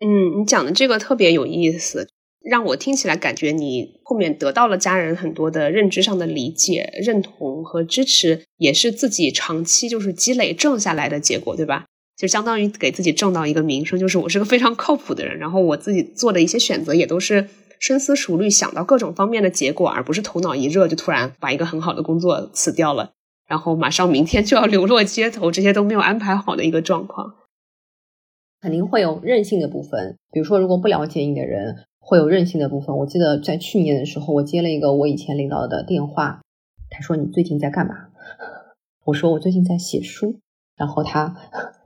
[0.00, 2.08] 嗯，你讲的这个特别有意思，
[2.42, 11.86] 让我听起来感觉你后面得到了家人很多的认知上的理解、认同和支持，也是自己长期就是积累挣下来的结果，对吧？
[12.18, 15.38] 就相当于给自己挣到一个名声，就是我是个非常靠谱的人。
[15.38, 17.48] 然后我自己做的一些选择也都是。
[17.80, 23.12] 深思熟虑，想到各种方面的结果，而不是头脑一热就突然把一个很好的工作辞掉了，
[23.46, 27.36] 然后马上明天就要流落街头，这些都没有安排好的一个状况。
[28.60, 32.98] 肯定会有任性的部分，比如说，如果不了解你的人会有任性的部分。
[32.98, 36.40] 我记得在去年的时候，我接了一个我以前领导的电话，
[36.90, 38.08] 他说：“你最近在干嘛？”
[39.06, 40.40] 我说：“我最近在写书。”
[40.78, 41.34] 然后他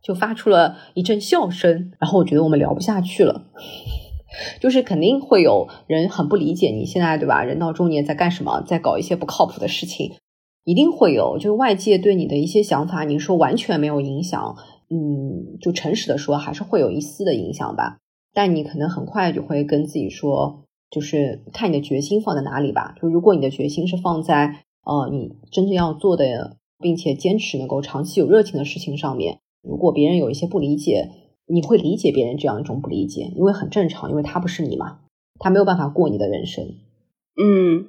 [0.03, 3.47] 就发出了一阵笑声，然后我觉得我们聊不下去了。
[4.61, 7.43] 就是肯定会有人很不理解你现在对吧？
[7.43, 8.63] 人到中年在干什么？
[8.63, 10.13] 在搞一些不靠谱的事情，
[10.65, 11.37] 一定会有。
[11.37, 14.57] 就是外界对你的一些想法，你说完全没有影响，
[14.89, 17.99] 嗯，就诚实的说，还是会有一丝的影响吧。
[18.33, 22.95] 但你可能很快就会跟自己说，就是看你的决心放在哪里吧。
[23.01, 31.13] 就如果你的决心是放在呃你真正要做的，并且坚持能够长期有热情的事情上面，如果别人有一些不理解。
[31.49, 35.01] 你会理解别人这样一种不理解，因为很正常，因为他不是你嘛，
[35.41, 36.65] 他没有办法过你的人生。
[37.37, 37.89] 嗯，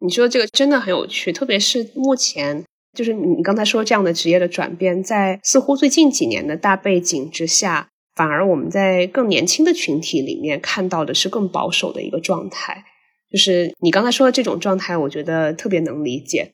[0.00, 2.64] 你说这个真的很有趣，特别是目前，
[2.96, 12.84] 就是你刚才说这样的职业的转变，在似乎最近几年的大背景之下，反而我们在更年轻的群体里面看到的是更保守的一个状态。
[13.30, 16.52] 就是你刚才说的这种状态，我觉得特别能理解。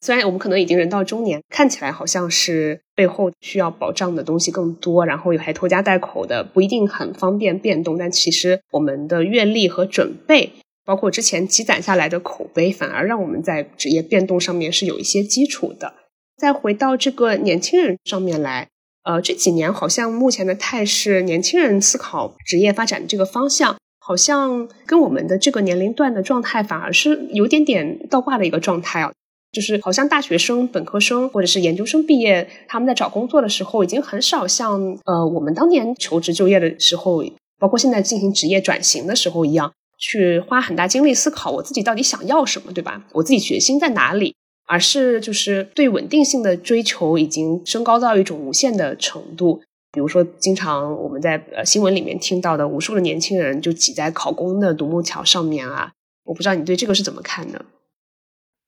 [0.00, 7.98] 虽然我们可能已经人到中年，看起来好像是背后需要保障的东西更多，然后还拖家带口的，不一定很方便变动。
[7.98, 10.52] 但其实我们的阅历和准备，
[10.86, 15.92] 包括之前积攒下来的口碑，反而让我们在职业变动上面是有一些基础的。
[16.38, 18.68] 再回到这个年轻人上面来，
[19.04, 29.12] 呃，这几年好像目前的态势，年轻人思考职业发展这个方向，好像跟我们的这个年龄段的状态反而是有点点倒挂的一个状态啊。
[29.52, 37.24] 就是好像大学生、本科生或者是研究生毕业，他们在找工作的时候，已经很少像呃我们当年求职就业的时候，
[37.58, 43.04] 包括现在进行职业转型的时候一样，去花很大精力思考我自己到底想要什么，对吧？
[43.12, 44.34] 我自己决心在哪里？
[44.66, 49.60] 而是就是对稳定性的追求已经升高到一种无限的程度。
[49.90, 55.90] 比如说，经常我们在呃新闻里面听到的无数的年轻人就挤在考公的独木桥上面啊，
[56.24, 57.64] 我不知道你对这个是怎么看的？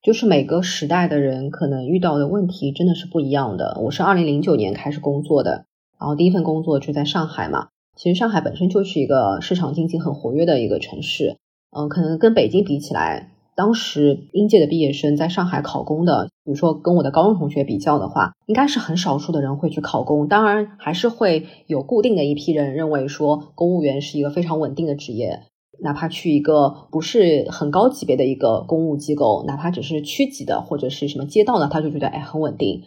[0.02, 3.78] 就是每个时代的人可能遇到的问题真的是不一样的。
[3.80, 5.64] 我是二零零九年开始工作的，
[5.96, 7.68] 然后第一份工作就在上海嘛。
[7.94, 11.36] 其实上海本身就是一个市场经济很活跃的一个城市，
[11.70, 20.26] 嗯，可能跟北京比起来，当时应届的毕业生在上海考公的，比如说跟我的高中同学比较的话，应该是很少数的人会去考公。
[20.26, 25.44] 当然，还是会有固定的一批人认为说，公务员是一个非常稳定的职业。
[25.82, 32.84] 哪怕去一个不是很高级别的一个公务机构，哪怕只是区级的或者是什么街道的，他就觉得哎很稳定。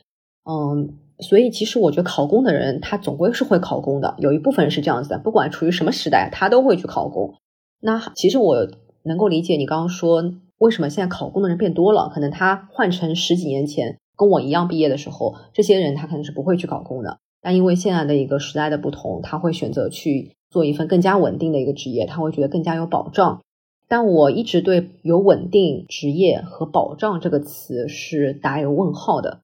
[0.50, 7.34] 嗯，所以其实我觉得考公的人他总归是会考公的，有一部分人是这样子的，不管处于什么时代，他都会去考公。
[7.82, 8.66] 那其实我
[9.04, 10.24] 能够理解你刚刚说
[10.58, 20.32] 为什么现在考公的人变多了，可能他换成十几年前跟我一样毕业的时候，这些人他可能是不会去考公的，但因为现在的一个时代的不同，他会选择去。
[20.56, 23.42] 做一份更加稳定的一个职业，他会觉得更加有保障。
[23.90, 29.42] 但我一直对“有稳定职业”和“保障”这个词是打有问号的。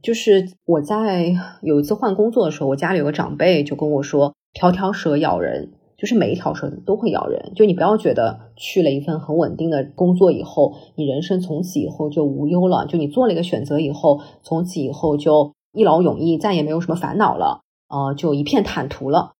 [0.00, 7.50] 就是我在有一次换工作的时候，我家里有个长辈就跟我说：“条条蛇咬人，就是每一条蛇都会咬人。
[7.56, 12.86] 就你不要觉得去了一份很稳定的工作以后，你人生从此以后就无忧了。
[12.86, 19.32] 就你做了一个选择以后，从此以后就一劳永逸，再也没有什么烦恼了，呃，就一片坦途了。”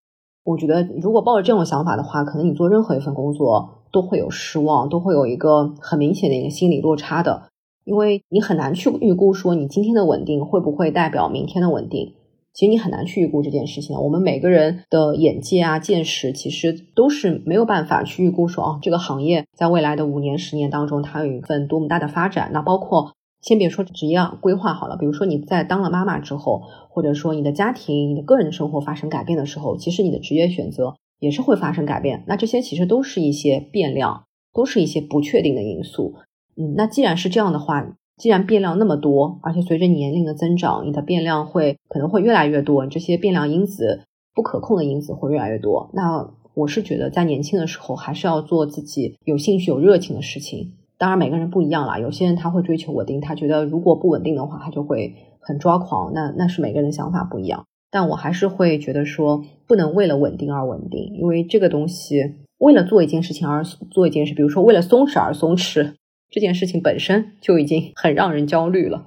[0.51, 7.45] 我觉得，如果抱着这种想法的话，可能你做任何一份工作都会有失望，都会有一个很明显的一个心理落差的，
[7.85, 12.15] 因为你很难去预估说你今天的稳定会不会代表明天的稳定。
[12.53, 13.97] 其实你很难去预估这件事情。
[13.97, 22.51] 我们每个人的眼界啊、见识，其实都是没有办法去预估说，哦，这个行业在未来的五年、十年当中，它有一份多么大的发展。
[22.53, 23.13] 那包括。
[23.41, 32.25] 先别说职业规划好了，比如说你在当了妈妈之后，或者说你的家庭、你的个人生活发生改变的时候，其实你的职业选择也是会发生改变。
[32.27, 36.15] 那这些其实都是一些变量，都是一些不确定的因素。
[36.57, 44.03] 嗯，那既然是这样的话，既然变量那么多，而且随着年龄的增长，你的变量会可能会越来越多，你这些变量因子
[44.35, 45.91] 不可控的因子会越来越多。
[45.95, 50.75] 那我是觉得在年轻的时候，还是要做自己有兴趣、有热情的事情。
[51.01, 56.13] 当然每个人不一样啦，有些人他会追求稳定，他觉得如果不稳定的话，他就会很抓狂。
[56.13, 57.65] 那那是每个人想法不一样。
[57.91, 65.95] 但我还是会觉得说，不能为了稳定而稳定，因为这个东西为了做一件事情而做一件事，比如说为了松弛而松弛，
[66.31, 69.07] 这件事情本身就已经很让人焦虑了。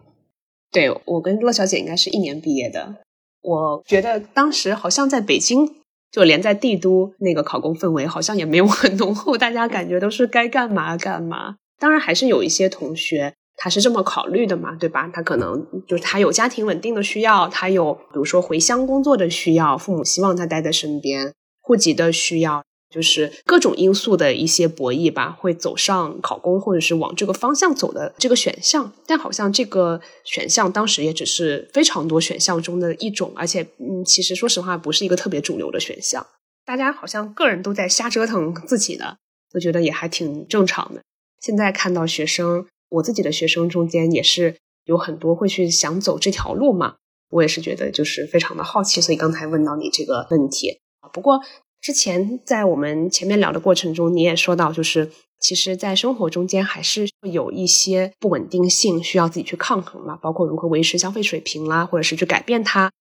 [0.72, 2.96] 对我跟乐小姐应该是一年毕业的，
[3.44, 5.70] 我觉得当时好像在北京，
[6.12, 11.58] 就连在帝都那个考公氛围好像也没有很 浓厚，大家感觉都是该干嘛干嘛。
[11.84, 13.34] 当然还是有一些同学。
[13.56, 15.10] 他是这么考虑的嘛，对吧？
[15.14, 21.32] 他可能就是他有家庭稳定的需要，他有比如说回乡工作的需要，父母希望他待在身边，
[21.62, 28.92] 户籍的需要，就是各种因素的一些博弈吧，会走上考公或者是往这个方向走的这个选项。
[29.06, 36.26] 但好像这个选项当时也只是非常多选项中的一种，而且嗯，其实说实话不是一个特别主流的选项。
[36.66, 39.18] 大家好像个人都在瞎折腾自己的，
[39.54, 41.04] 我觉得也还挺正常的。
[41.44, 42.66] 现在看到学生。
[42.94, 46.98] 我自己的学生中间也是有很多会去想走这条路嘛，
[47.32, 50.78] 我也是觉得就是非常的好奇，所以刚才问到你这个问题。
[51.12, 51.42] 不过
[51.82, 62.92] 之前在我们前面聊的过程中，你也说到，就是其实，在生活中间还是有一些不稳定性需要自己去抗衡嘛，包括如何维持消费水平啦，或者是去改变它。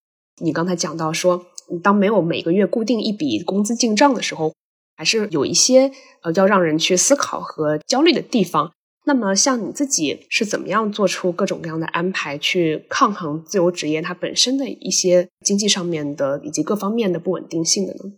[0.43, 1.45] 你刚才讲到说，
[1.82, 4.55] 当没有每个月固定一笔工资进账的时候，
[5.03, 5.90] 还是有一些
[6.22, 8.70] 呃要让人去思考和焦虑的地方。
[9.05, 18.12] 那么，像你自己是怎么样做出各种各样的安排，去抗衡自由职业它本身的一些经济上面的以及各方面的不稳定性的呢？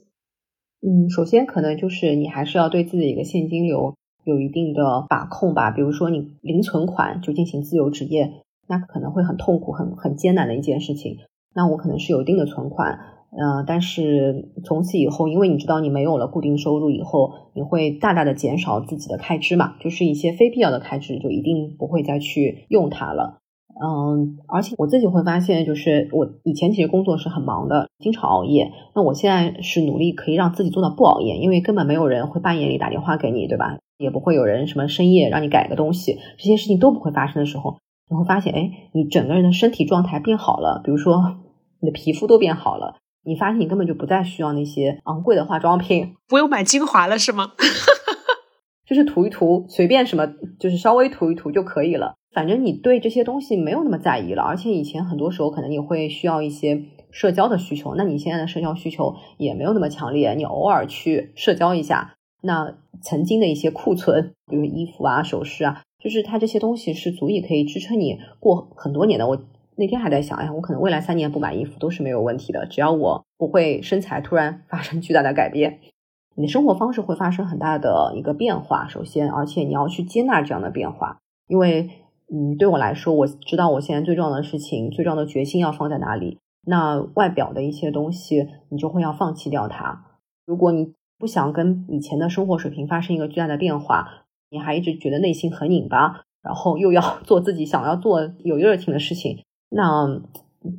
[0.82, 5.70] 嗯，首先可能就是你还是要对自己的一个现金流有一定的把控吧。
[5.70, 11.16] 比如说，你零存款就进行自由职业，那可能会很痛苦、很很艰难的一件事情。
[11.54, 13.13] 那我可能是有一定的存款。
[13.36, 23.40] 呃，但是从此以后，因为你知道你没有了固定收入以后，你会大大的减少自己的开支嘛，就是一些非必要的开支就一定不会再去用它了。
[23.84, 28.70] 嗯，而且我自己会发现，就是我以前其实工作是很忙的，经常熬夜。
[28.94, 33.78] 那我现在是努力可以让自己做到不熬夜，因为根本没有人会半夜里打电话给你，对吧？
[33.98, 37.78] 也不会有人什么深夜让你改个东西，这些事情都不会发生的时候，
[38.08, 41.38] 你会发现，哎，你整个人的身体状态变好了，比如说
[41.80, 42.98] 你的皮肤都变好了。
[43.24, 47.52] 你发现你根本就不再需要那些昂贵的化妆品，不用买精华了是吗？
[48.86, 50.26] 就是涂一涂，随便什么，
[50.60, 52.14] 就是稍微涂一涂就可以了。
[52.32, 69.26] 反正你对这些东西没有那么在意了，而且以前很多时候可能你会需要一些社交的需求，那你现在的社交需求也没有那么强烈，你偶尔去社交一下，那曾经的一些库存，比如衣服啊、首饰啊，就是它这些东西是足以可以支撑你过很多年的。
[69.26, 69.38] 我。
[69.76, 75.80] 那天还在想，哎呀，我可能未来三年不买衣服都是没有问题的，只要我不会身材突然发生巨大的改变。
[76.36, 81.90] 你的生活方式会发生很大的一个变化，首先，而且你要去接纳这样的变化，因为，
[82.32, 86.38] 嗯，对我来说，我知道我现在最重要的事情、最重要的决心要放在哪里。
[86.66, 90.06] 那外表的一些东西，你就会要放弃掉它。
[90.46, 99.44] 如果你不想跟以前的生活水平发生一个巨大的变化，你还一直觉得内心很拧巴，然后又要 做自己想要做有热情的事情。
[99.74, 100.06] 那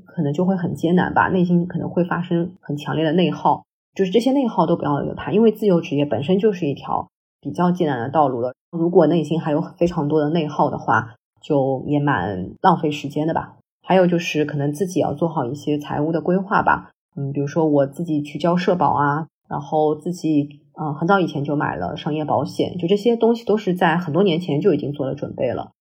[0.05, 7.09] 可能就会很艰难吧，内心可能会发生很强烈的内耗，就是这些内耗都不要有它，因为自由职业本身就是一条
[7.41, 8.53] 比较艰难的道路了。
[8.71, 13.57] 如果内心还有非常多的内耗的话，就也蛮浪费时间的吧。
[13.83, 25.71] 还有就是可能自己要做好一些财务的规划吧，嗯，比如说我自己去交社保啊，然后自己嗯很早以前就买了商业保险，就这些东西都是在很多年前就已经做了准备了。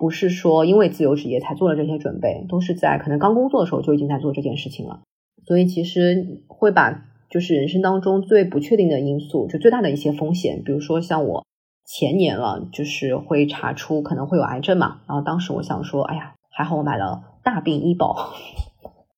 [0.00, 5.02] 不是说因为自由职业才做了这些准备，都是在可能刚工作的时候就已经在做这件事情了。
[5.44, 11.44] 所以其实会把就是人生当中最不确定的因素，就最大的一些风险，比如说像我
[11.84, 15.02] 前年了，就是会查出可能会有癌症嘛。
[15.06, 18.32] 然后当时我想说，哎呀，还好我买了大病医保，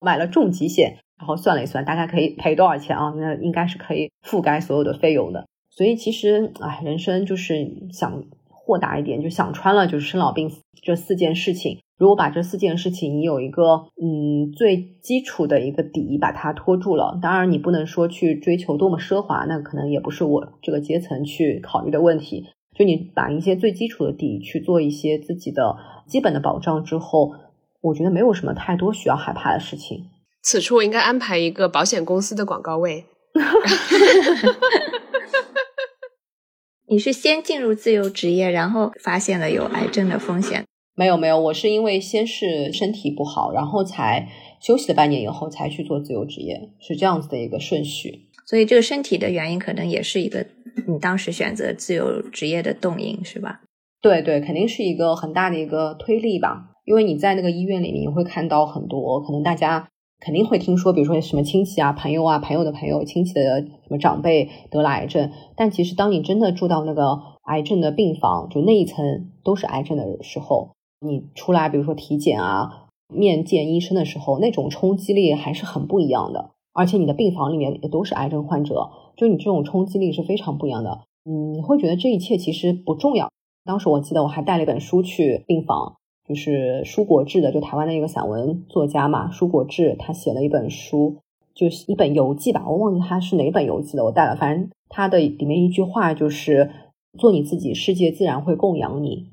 [0.01, 3.15] 买了重疾险，然后算了一算，大概可以赔多少钱啊？
[3.17, 5.47] 那应该是可以覆盖所有的费用的。
[5.71, 8.25] 所以其实，哎，人生就是想。
[8.65, 11.81] 豁达一点，就想穿了，就是生老病死这四件事情。
[11.97, 17.17] 如果把这四件事情，你有一个嗯最基础的一个底，把它托住了。
[17.23, 22.49] 当然，你不能说去追求多么奢华，那可能也不是我这个阶层去考虑的问题。
[22.77, 25.77] 就你把一些最基础的底去做一些自己的
[26.09, 27.33] 基本的保障之后，
[27.81, 30.07] 我觉得没有什么太多需要害怕的事情。
[30.43, 33.05] 此处我应该安排一个保险公司的广告位。
[36.89, 40.67] 你是先进入自由职业，然后发现了有癌症的风险？
[40.95, 44.29] 没有没有，我是因为先是身体不好，然后才
[44.61, 48.29] 休息了半年以后才去做自由职业，是这样子的一个顺序。
[48.47, 50.45] 所以这个身体的原因可能也是一个
[50.87, 53.63] 你当时选择自由职业的动因，是吧？
[54.03, 56.71] 对对，肯定是一个很大的一个推力吧。
[56.85, 59.89] 因为你在那个医院里面，你会看到很多可能大家
[60.19, 65.31] 肯定会听说，比如说什么亲戚啊、朋友啊、朋友的朋友、亲戚的什么长辈得了癌症。
[65.57, 76.51] 但其实当你真的住到那个癌症的病房，就那一层都是癌症的时候，你出来，比如说体检啊、面见医生的时候，那种冲击力还是很不一样的。
[76.73, 81.01] 而且你的病房里面也都是癌症患者，就你这种冲击力是非常不一样的。
[81.25, 83.31] 嗯，你会觉得这一切其实不重要。
[83.65, 85.97] 当时我记得我还带了一本书去病房，
[86.27, 91.19] 就是舒国治的，就台湾的一个散文作家嘛，舒国治他写了一本书，
[91.55, 94.35] 就是一本游记吧，我忘记他是哪本游记了，我带了。
[94.35, 96.71] 反正他的里面一句话就是
[97.19, 99.29] “做你自己，世界自然会供养你”。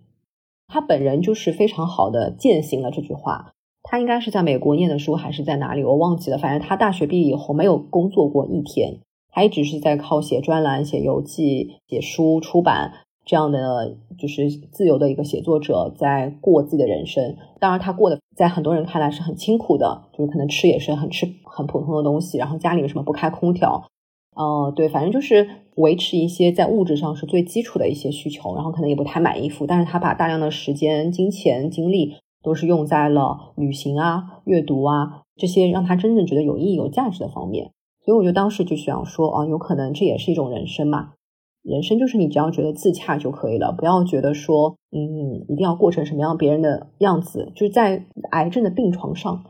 [0.70, 3.51] 他本人就是非常好的践行了这句话。
[3.82, 5.84] 他应该是在美国念的书，还是在哪里？
[5.84, 6.38] 我忘记了。
[6.38, 8.99] 反正他大学毕业以后没有工作过一天，
[9.32, 12.93] 他一直是在靠写专栏、写游记、写书、出版
[13.26, 17.38] 这样的，就是自由的一个写作者，在过自己的人生。
[17.59, 23.89] 当然，他过的在很多人看来是很清苦的，就是可能吃也是很吃很普通的东西，然后家里面什么不开空调，
[24.36, 25.49] 呃，对，反正就是
[25.80, 32.15] 维持一些在物质上是最基础的一些需求，然后可能也不太买衣服，但是他把大量的时间、金钱、精力。
[32.41, 37.73] 都是用在了旅行啊、阅读啊这些让他真正觉得有意义、有价值的方面。
[38.05, 41.15] 所以我就当时就想说啊，有可能这也是一种人生嘛。
[41.63, 47.51] 人生就是你只要觉得自洽就可以了，不要觉得说嗯一定要过成什么样别人的样子。
[47.55, 49.43] 就是在癌症的病床上、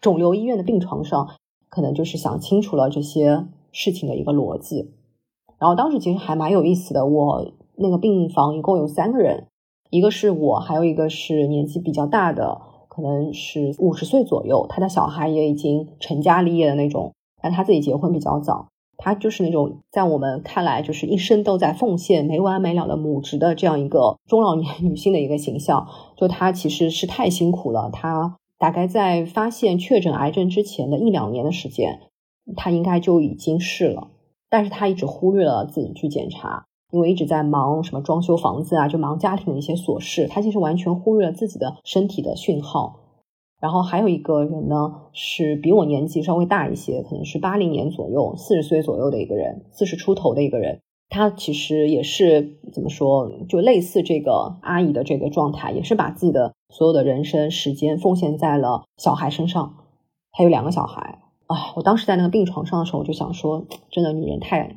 [0.00, 1.28] 肿瘤医院的病床上，
[1.68, 4.94] 可能就是想清楚了这些事情的一个逻辑。
[5.60, 9.46] 然后当时其实还蛮有意思的，我那个病房一共有三个人。
[9.90, 25.88] 一个是我，还有一个是年纪比较大的，可能是五十岁左右，他的小孩也已经成家立业的那种，但他自己结婚比较早，他就是那种在我们看来就是一生都在奉献、没完没了的母职的这样一个中老年 女性的一个形象。
[26.16, 31.98] 就她其实是太辛苦了，她大概在发现确诊癌症之前的一两年的时间，
[32.54, 34.06] 她应该就已经是了，
[34.50, 36.66] 但是她一直忽略了自己去检查。
[36.92, 42.98] 因为一直在忙什么装修房子啊，就忙家庭的一些琐事，他其实完全忽略了自己的身体的讯号。
[43.60, 50.80] 然后还有一个人呢，是比我年纪稍微大一些，可能是八零年左右、四十岁左右的一个人，四十出头的一个人。
[51.08, 59.76] 他其实也是怎么说，就类似这个阿姨的这个状态，也是把自己的所有的人生时间奉献在了小孩身上。
[60.32, 61.20] 他有两个小孩
[61.52, 61.72] 啊！
[61.74, 64.76] 我当时在那个病床上的时候，我就想说，真的女人太……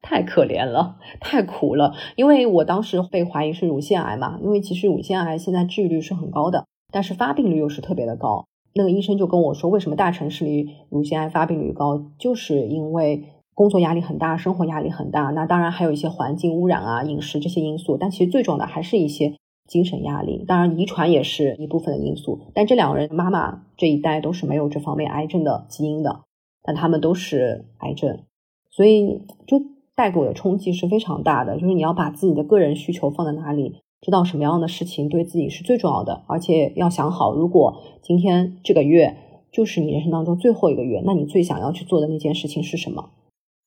[0.00, 1.92] 太可怜了，太苦了。
[2.14, 8.46] 因为我当时被怀疑是乳腺癌嘛，因为其实乳腺癌现在治愈率是很高的，但是发病率又是特别的高。
[8.72, 15.24] 那个医生就跟我说，为什么大城市里乳腺癌发病率高，就是因为工作压力很大，生活压力很大。
[15.30, 19.34] 那当然还有一些环境污染啊、饮食这些因素，但其实最重要的还是一些
[19.68, 20.44] 精神压力。
[20.48, 22.40] 当然，遗传也是一部分的因素。
[22.54, 26.22] 但这两个人妈妈这一代都是没有这方面癌症的基因的，
[26.64, 28.24] 但他们都是癌症，
[28.70, 29.62] 所以就。
[29.98, 39.16] 带给我的冲击是非常大的，就是你要把自己的个人需求放在哪里，知道什么样的事情对自己是最重要的，而且要想好，如果今天这个月
[39.50, 43.10] 就是你人生当中最后一个月，那你最想要去做的那件事情是什么？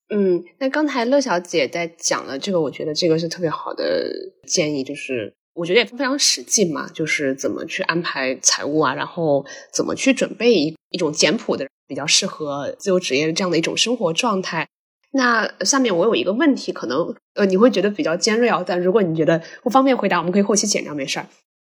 [0.08, 4.10] 嗯，那刚才乐小姐在讲了这个，我觉得这个是特别好的
[4.46, 14.66] 建议，就是我觉得也非常实际嘛，就是怎么去安排财务啊，然后怎么去准备一一种简朴的、比较适合自由职业这样的一种生活状态。
[15.12, 21.26] 那下面我有一个问题，可能呃你会觉得比较尖锐啊，但如果你觉得不方便回答，我们可以后期剪掉，没事儿。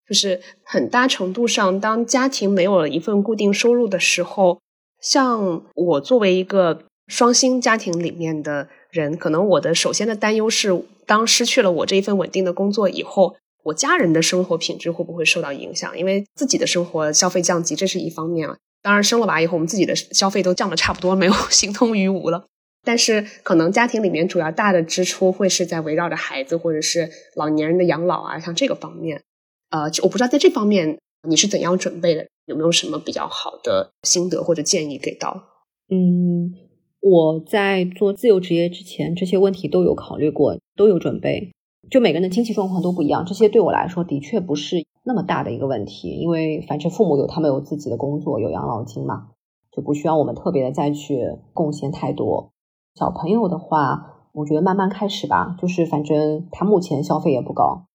[0.06, 4.60] 就是很大程度上，当家庭没有了一份固定收入的时候，
[5.00, 15.98] 像我作为一个双薪家庭里面的人，可能我的首先的担忧是，当失去了我这一份稳定的工作以后，我家人的生活品质会不会受到影响？
[15.98, 18.56] 因为自己的生活消费降级，这是一方面啊。
[18.82, 22.46] 当然生了娃以后，我们自己的消费都降的差不多，没有 形同于无了。
[22.82, 29.22] 但是，可能家庭里面主要大的支出会是在围绕着孩子或者是老年人的养老啊，像这个方面，
[29.68, 30.98] 呃，我不知道在这方面
[31.28, 35.44] 你是怎样准备的，有没有什么比较好的心得或者建议给到？
[35.90, 36.54] 嗯，
[37.00, 41.52] 我在做自由职业之前，这些问题都有考虑过，都有准备。
[41.90, 49.26] 就每个人的经济状况都不一样，这些对我来说的确不是那么大的一个问题，因为反正父母有他们有自己的工作，有养老金嘛，
[49.72, 52.52] 就不需要我们特别的再去贡献太多。
[52.94, 55.56] 小朋友的话，我觉得慢慢开始吧。
[55.58, 57.86] 就是反正他目前消费也不高，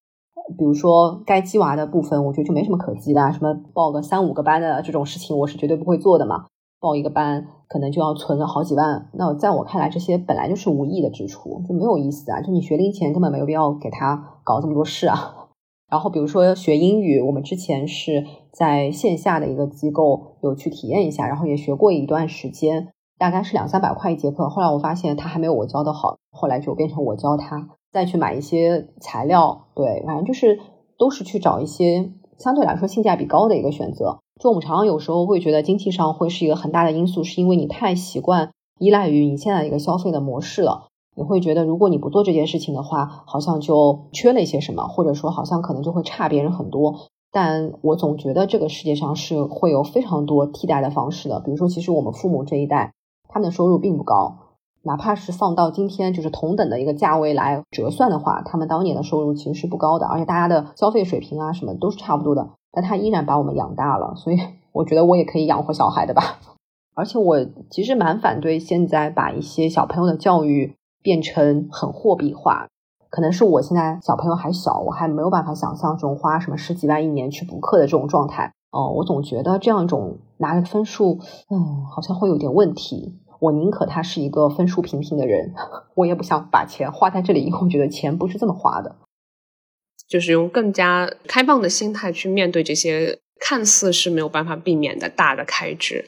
[0.58, 3.32] 比如说该鸡娃的部分，我觉得就没什么可鸡的。
[3.32, 6.48] 什么报个三五个班的这种事情，我是绝对不会做的嘛。
[6.80, 9.10] 报一个班可能就要存个好几万。
[9.14, 12.42] 那在我看来，这些本来就是无意的支出，就没有意思啊！
[12.42, 15.48] 就你学龄前根本没有必要给他搞这么多事啊。
[15.90, 24.50] 然后比如说学英语，我们之前是在线下的一个机构有去体验一下，然后也学过一段时间，大概是两三百块一节课。
[24.50, 29.68] 后来我发现他还没有我教的好，后来就变成我教他，再去买一些材料。
[29.76, 30.60] 对，反正就是
[30.98, 32.12] 都是去找一些。
[32.38, 40.88] 相对来说性价比高的一个选择，就我们常常有时候会觉得经济上会是一个很大的因素，是因为你太习惯依赖于你现在一个消费的模式了。
[41.16, 47.08] 你会觉得如果你不做这件事情的话，好像就缺了一些什么，或者说好像可能就会差别人很多。
[47.32, 51.40] 但我总觉得这个世界上是会有非常多替代的方式的。
[51.40, 52.94] 比如说，其实我们父母这一代，
[53.30, 54.40] 他们的收入并不高。
[54.84, 64.38] 哪怕是放到今天，就是同等的一个价位来折算的话，他们当年的收入其实是不高的，而且大家的消费水平啊什么都是差不多的，但他依然把我们养大了，所以
[64.74, 66.40] 我觉得我也可以养活小孩的吧。
[66.94, 72.68] 而且我其实蛮反对现在把一些小朋友的教育变成很货币化，
[73.10, 78.52] 可能是我现在小朋友还小，我还没有办法想象这种花什么十几万一年去补课的这种状态。
[78.72, 81.20] 哦，我总觉得这样一种拿的分数，
[81.50, 83.20] 嗯，好像会有点问题。
[83.40, 85.54] 我宁可他是一个分数平平的人，
[85.96, 88.96] 我也不想把钱花在这里，因为我觉得钱不是这么花的。
[90.08, 96.06] 就是用更加开放的心态去面对这些看似是没有办法避免的大的开支。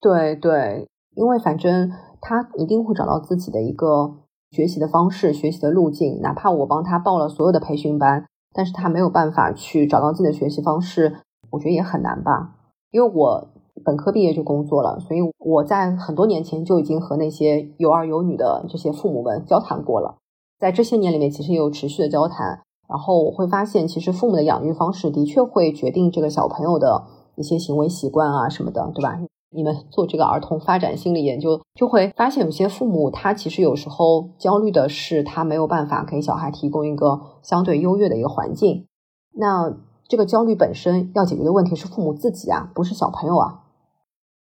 [0.00, 4.16] 对对，因为反正他一定会找到自己的一个
[4.50, 11.16] 学习的方式、学习的路径，哪怕我帮他报了所有的培训班，但是他没有办法去找到自己的学习方式，
[11.50, 12.56] 我觉得也很难吧，
[12.90, 13.48] 因为我。
[13.82, 20.18] 本科毕业就工作了，所以我在很多年前就已经和那些有儿有女的这些父母们交谈过了。
[20.58, 22.60] 在这些年里面，其实也有持续的交谈。
[22.90, 27.04] 然后我会发现，其实父母的养育方式的确会决定这个小朋友的
[27.36, 29.18] 一些行为习惯啊什么的，对吧？
[29.52, 38.86] 你们做这个儿童发展心理研究，就会发现有些父母他其实有时候焦虑的是他没有办法给小孩提供一个相对优越的一个环境。
[39.32, 39.72] 那
[40.08, 43.62] 这个焦虑本身要解决的问题是父母自己啊，不是小朋友啊。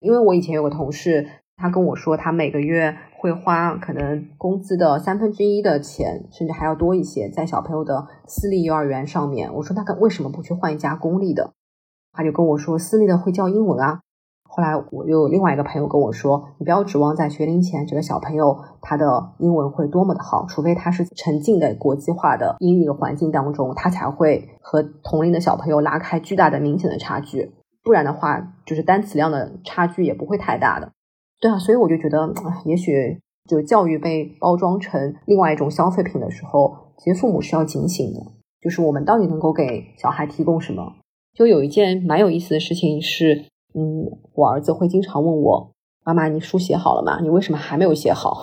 [0.01, 1.27] 因为我以前有个同事，
[1.57, 2.97] 他跟我说，他每个月
[3.27, 9.53] 会花可能工资的三分之一的钱，甚至还要多一些，在小朋友的私立幼儿园上面。
[9.53, 11.51] 我说他为什么不去换一家公立的？
[12.13, 13.99] 他就跟我说，私立的会教英文啊。
[14.49, 27.53] 后来我又另外一个朋友跟我说，你不要指望在学龄前这个小朋友他的英文会多么的好，除非他是沉浸在国际化的英语的环境当中，他才会和同龄的小朋友拉开巨大的明显的差距。
[27.83, 30.93] 不然的话，就是单词量的差距也不会太大的，
[31.41, 32.33] 对啊，所以我就觉得，
[32.65, 38.21] 也许就教育被包装成另外一种消费品的时候，其实父母是要警醒的，
[38.61, 40.95] 就是我们到底能够给小孩提供什么？
[41.35, 45.73] 就有一件蛮有意思的事情是，嗯，我儿子会经常问我，
[46.05, 47.21] 妈妈，你书写好了吗？
[47.21, 48.35] 你为什么还没有写好？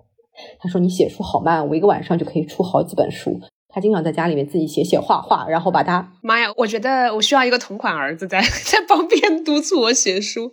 [0.60, 3.40] 他说你写书好慢，我一个晚上就可以出好几本书。
[3.68, 6.52] 他经常在家里面自己写写画画，然后把他妈呀！
[6.56, 10.52] 我觉得我需要一个同款儿子在 在旁边督促我写书，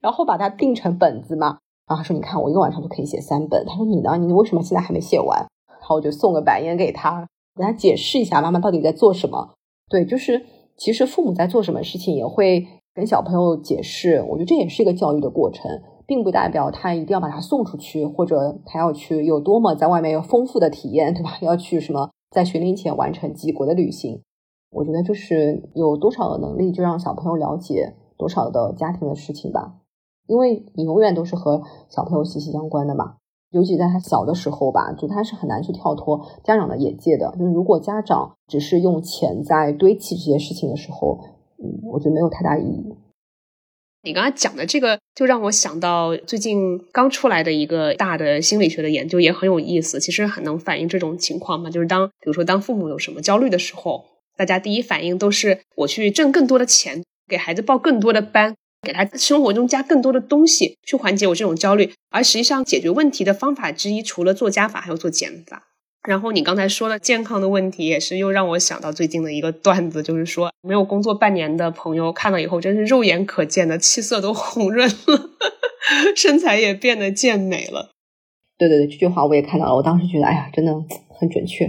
[0.00, 1.58] 然后把它定成本子嘛。
[1.88, 4.16] 然后他说：“你看，我一个晚上就可以写三本。”他说：“你呢？
[4.16, 5.38] 你为什么现在还没写完？”
[5.70, 9.54] 然后我就送个白烟给他，给他解释一下妈妈到底在做什么。
[9.88, 10.44] 对，就是
[10.76, 14.20] 其实父母在做什么事情也会跟小朋友解释。
[14.28, 15.70] 我觉得这也是一个教育的过程，
[16.08, 21.38] 并不代表他一定要把他送出去，或者他要去有多么在外面有丰富的体验，对吧？
[21.40, 22.10] 要去什么？
[22.32, 24.20] 在学龄前完成几国的旅行，
[24.72, 29.76] 我觉得就是有多少的能力，就让小朋友了解多少的家庭的事情吧。
[30.26, 33.16] 因为你永远都是和小朋友息息相关的嘛，
[33.50, 37.34] 尤其在他小的时候吧，就他是很难去跳脱家长的眼界的。
[37.38, 41.20] 就是如果家长只是用钱在堆砌这些事情的时候，
[41.58, 42.94] 嗯，我觉得没有太大意义。
[44.02, 49.98] 你刚才讲的这个，就让我想到最近刚出来的一个大的心理学的研究，也很有意思。
[49.98, 54.04] 其实很能反映这种情况嘛，就是当比如说当父母有什么焦虑的时候，
[54.36, 58.54] 大家第一反应都是我去挣更多的钱，给孩子报更多的班，
[58.86, 61.92] 给他生活中加更多的东西，去缓解我这种焦虑。
[62.10, 65.64] 而实际上，解决问题的方法之一，除了做加法，还要做减法。
[66.08, 75.30] 然后你刚才说的健康的问题，也是又让我想到最近的一个段子，就是说没有工作半年的朋友看了以后，真是肉眼可见的气色都红润了，
[76.14, 77.90] 身材也变得健美了。
[78.56, 80.72] 对对对，这句话我也看到了，我当时觉得，哎呀，真的
[81.18, 81.66] 很准确。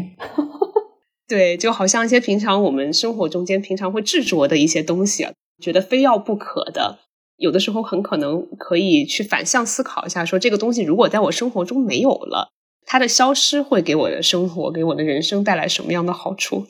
[1.27, 5.27] 对，就好像一些平常我们生活中间平常会执着的一些东西，
[5.61, 6.99] 觉得非要不可的，
[7.37, 12.49] 有的时候很可能可以去反向思考一下，说这个东西如果在我生活中没有了。
[12.89, 16.65] 它的消失会给我的生活、给我的人生带来什么样的好处？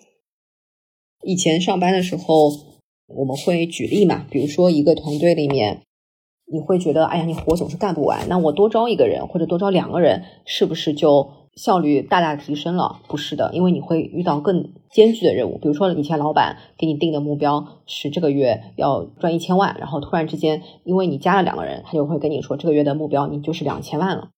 [1.22, 2.50] 以前上班的时候，
[3.06, 5.84] 我们会举例嘛，比如说一个团队里面
[6.52, 13.00] 你会觉得，哎呀，你活总是干不完，那我多招一个人或者多招两个人，是不是就效率大大提升了？
[13.10, 15.58] 不是的，因为你会遇到更艰巨的任务。
[15.58, 24.30] 比如说，以前老板给你定的目标是这个月要赚一千万，然后突然之间，因为你加了两个人，他就会跟你说，这个月的目标你就是两千万了。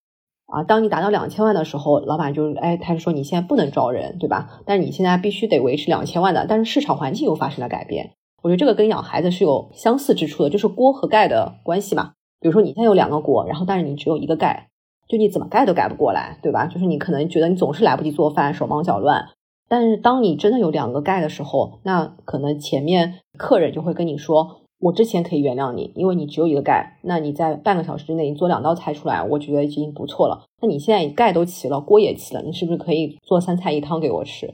[0.47, 4.61] 啊，当你达到两千万的时候，老板就哎，他就说你现在不能招人，对吧？
[4.65, 8.13] 但是你现在必须得维持两千万的，但是市场环境又发生了改变。
[8.41, 12.13] 我觉得这个跟养孩子是有相似之处的，就是锅和盖的关系嘛。
[12.39, 14.68] 比如说你现在有两个锅，然后但是你只有一个盖，
[15.09, 16.67] 就你怎么盖都盖不过来，对吧？
[16.67, 19.27] 就是你可能觉得你总是来不及做饭，手忙脚乱。
[19.67, 30.45] 但是当你真的有两个盖的时候，那可能前面客人就会跟你说，我之前可以原谅你，因为你只有一个盖，那你在半个小时之内你做两道菜出来，我觉得已经不错了。
[30.61, 34.53] 那你现在盖都齐了，锅也齐了，你是不是可以做三菜一汤给我吃？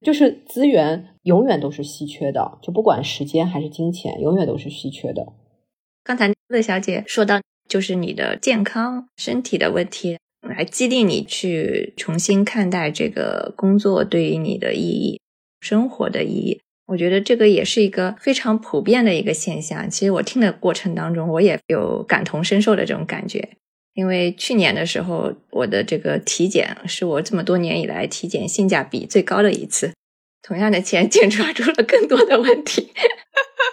[0.00, 5.26] 就是资源永远都是稀缺的，就不管时间还是金钱，永远都是稀缺的。
[6.02, 7.38] 刚才乐小姐说到，
[7.70, 15.20] 就是你的健康、身体的问题，来激励你去重新看待这个工作对于你的意义、
[15.60, 16.60] 生活的意义。
[16.88, 19.88] 我觉得这个也是一个非常普遍的一个现象。
[19.88, 23.50] 其实我听的过程当中，我也有感同身受的这种感觉。
[23.94, 29.92] 因为去年的时候，我的这个体检是我这么多年以来体检性价比最高的一次。
[30.42, 32.90] 同样的钱 检查出了更多的问题。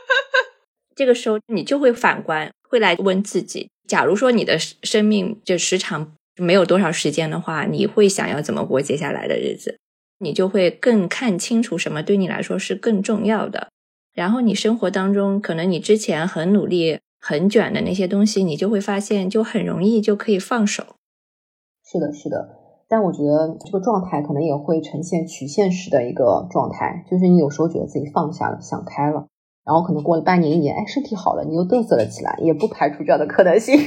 [0.95, 9.77] 这个时候，你就会反观，会来问自己：假如说你的生命就时长没有多少时间的话，你会想要怎么过接下来的日子？
[10.19, 13.69] 你就会更看清楚什么对你来说是更重要的。
[14.13, 16.99] 然后，你生活当中可能你之前很努力。
[17.19, 20.95] 很卷的那些东西，你就会发现就很容易就可以放手。
[21.83, 22.47] 是的，是的。
[22.87, 29.27] 但我觉得这个状态可能也会呈现曲线式的一个状态，就是你有时候觉得自己放下了、想开了，
[29.67, 33.77] 然后可能过了半年、一年，哎，身体好了，你又嘚瑟了起来，也不排除这样的可能性。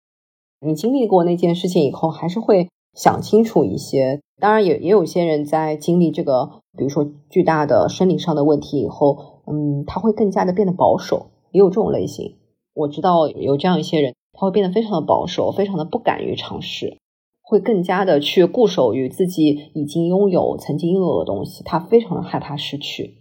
[0.66, 4.20] 你经历过那件事情以后，还是会想清楚一些。
[4.40, 12.38] 当然，也也有些人在经历这个，比如说巨大的生理上的问题以后，嗯，他会更加的变得保守，也有这种类型。
[12.72, 16.96] 我知道有这样一些人，他会变得非常的保守，非常的不敢于尝试，
[17.42, 23.18] 会更加的去固守于自己已经拥有、曾经拥有的东西，他非常的害怕失去，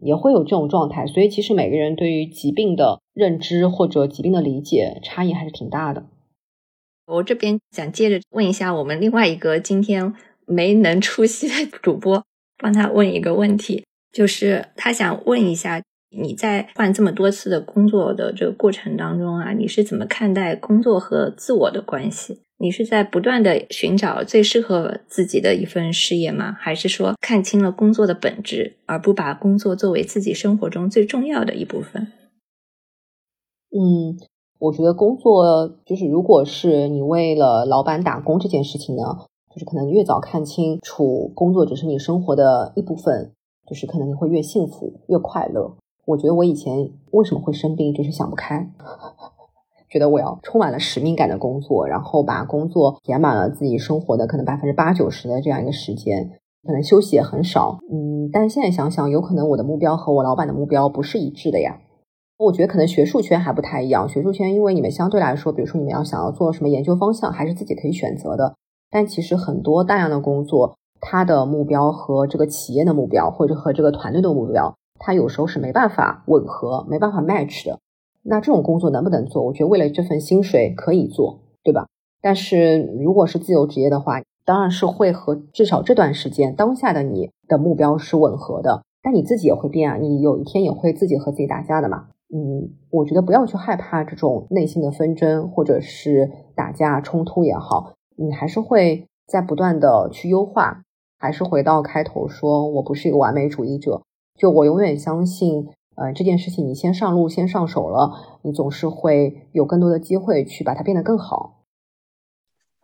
[0.00, 1.06] 也会有这种状态。
[1.06, 6.06] 所以，其实每个人对于疾病的认知或者疾病的理解差异还是挺大的。
[7.06, 10.14] 我这边想接着问一下我们另外一个今天
[10.46, 12.24] 没能出席的主播，
[12.58, 15.82] 帮他问一个问题，就是他想问一下。
[16.12, 22.40] 你在换这么多次的工作的这个过程当中啊，你是怎么看待工作和自我的关系？
[22.62, 26.52] 你是在不断的寻找最适合自己的一份事业吗？
[26.52, 32.08] 还是说看清了工作的本质，而不把工作作为自己生活中最重要的一部分？
[33.70, 34.20] 嗯，
[34.58, 39.02] 我觉得工作就是，如果是你为了老板打工这件事情呢，
[39.54, 43.32] 就是可能越早看清楚工作只是你生活的一部分，
[43.66, 45.76] 就是可能你会越幸福越快乐。
[46.04, 48.70] 我觉得我以前为什么会生病，就是想不开，
[49.90, 56.30] 觉得我要充满了使命感的工作，然后把工作填满了自己生活的可能百分之八九十的这样一个时间，
[56.64, 57.78] 可能休息也很少。
[57.92, 61.80] 嗯，但现在想想，有可能我的目标和我老板的目标不是一致的呀。
[62.38, 68.54] 我觉得可能学术圈还不太一样，学术圈因为你们相对来说，比如说你们要想要做什么研究方向，还是自己可以选择的。
[68.90, 74.74] 但其实很多大量的工作，它的目标和这个企业的目标，或者和这个团队的目标。
[74.98, 77.78] 它有时候是没办法吻合、没办法 match 的。
[78.22, 79.42] 那这种工作能不能做？
[79.44, 81.86] 我觉得为了这份薪水可以做，对吧？
[82.20, 88.82] 但是如果是自由职业的话，当然是会和至少这段时间当下的你的目标是吻合的。
[89.02, 92.08] 但你自己也会变啊，你有一天也会自己和自己打架的嘛。
[92.32, 100.82] 嗯，我觉得不要去害怕这种内心的纷争，或者是打架冲突也好，你还是会在不断的去优化。
[101.18, 104.02] 还是回到开头说，我不是一个完美主义者。
[104.38, 105.68] 就我永远相信，
[106.00, 111.58] 呃，这件事情你先上路、先上手了，你总是会有更多的机会去把它变得更好。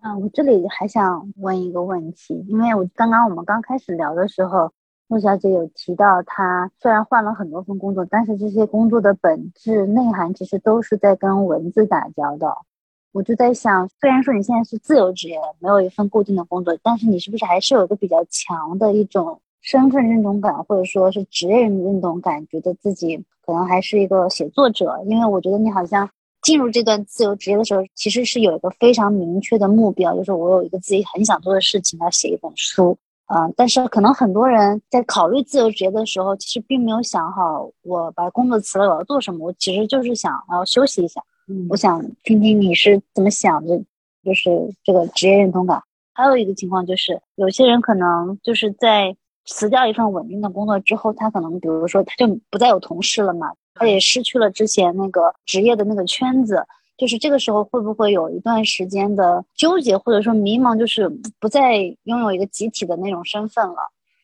[0.02, 4.70] 啊，我这里还想问一个问题，因为我刚刚我们刚开始聊的时候，
[5.08, 12.66] 陆小姐有提到，她虽然换了很多份工作，但是这些工作的本质内涵其实都是在跟文字打交道。
[13.12, 19.40] 我就在想，虽然说你现在是自由职业，没有一份固定的工作，但是你是不是还是有一个比较强的一种？
[19.66, 26.08] 身份认同感，或者说是职业认同感，觉得自己可能还是一个写作者，因为我觉得你好像
[26.40, 32.96] 进入这段自由职业的时候，其实是有一个非常明确的目标，就是我有一个自己很想做的事情，要写一本书。
[33.26, 39.48] 嗯，但是可能很多人在考虑自由职业的时候，其实并没有想好，我把工作辞了，我要做什么？
[39.48, 43.76] 我其实就是想要休息一下，嗯，我想听听你是怎么想的，
[44.22, 45.82] 就是这个职业认同感。
[46.14, 56.66] 还有一个情况就是，有些人可能就是在辞掉一份稳定的工作之后，他可能比如说他就不再有同事了嘛，他也失去了之前那个职业的那个圈子。
[56.98, 61.06] 就是这个时候会不会有一段时间的纠结或者说迷茫，就是
[61.38, 63.76] 不再拥有一个集体的那种身份了？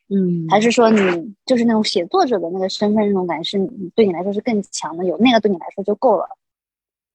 [0.09, 0.99] 嗯，还是说你
[1.45, 3.59] 就是那种写作者的那个身份那种感是
[3.95, 5.05] 对你来说是更强的？
[5.05, 6.25] 有那个对你来说就够了？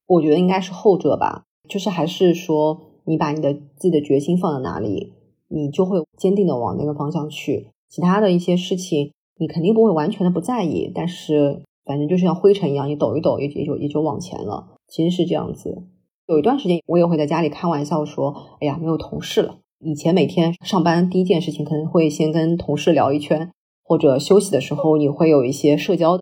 [0.06, 5.14] 我觉得应该是后者吧，就是还是说你把你的自己的决心放在哪里，
[5.48, 7.72] 你就会坚定的往那个方向去。
[7.90, 14.74] 其他的一些事情，你肯定不会完全的不在意，但是反正就是像灰尘一样，你抖一抖也也就也就往前了。
[14.88, 15.84] 其实是这样子，
[16.28, 23.52] 有一段时间我也会在家里开玩笑说：“哎呀，没有同事了。”以前每天上班第一件事情可能会先跟同事聊一圈，
[23.84, 26.20] 或者休息的时候你会有一些社交。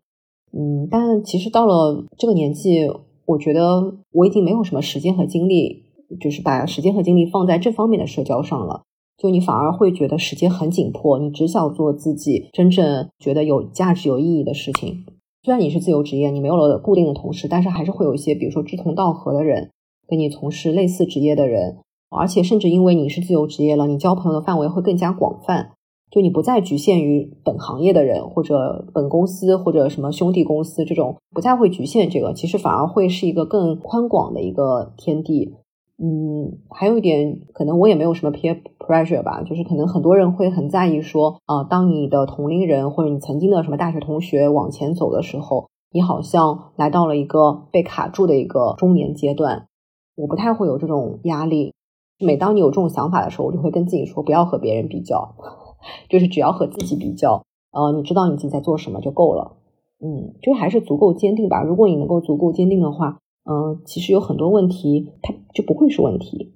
[0.52, 2.88] 嗯，但其实到了这个年纪，
[3.24, 5.84] 我觉得我已经没有什么时间和精力，
[6.20, 8.82] 就是把时间和精力放在这方面的社交上了。
[9.18, 15.04] 就你反而会觉得时间很紧迫，你只想做自己真正觉得有价值、有意义的事情。
[15.42, 19.70] 虽然你是自由职业，你没有了固定的同事，但是还是会有一些，比如说志同道合的人，
[20.06, 21.78] 跟你从事类似职业的人。
[22.08, 25.72] 而且甚至因为你是自由职业了，你交朋友的范围会更加广泛，
[26.10, 35.54] 就你不再局限于本行业的人或者本公司或者什么兄弟公司这种，不再会局限这个，其实反而会是一个更宽广的一个天地。
[35.98, 49.68] 嗯，还有一点，可能我也没有什么 peer pressure 吧，就是可能很多人会很在意说，啊，当你的同龄人或者你曾经的什么大学同学往前走的时候，你好像来到了一个被卡住的一个中年阶段。
[50.16, 51.72] 我不太会有这种压力。
[52.18, 55.34] 每当你有这种想法的时候，我就会跟自己说，不要和别人比较，
[56.08, 57.42] 就是只要和自己比较，
[57.72, 59.56] 呃，你知道你自己在做什么就够了。
[59.98, 61.62] 嗯，就还是足够坚定吧。
[61.62, 63.18] 如果你能够足够坚定的话，
[63.48, 66.54] 嗯，其实有很多问题它就不会是问题。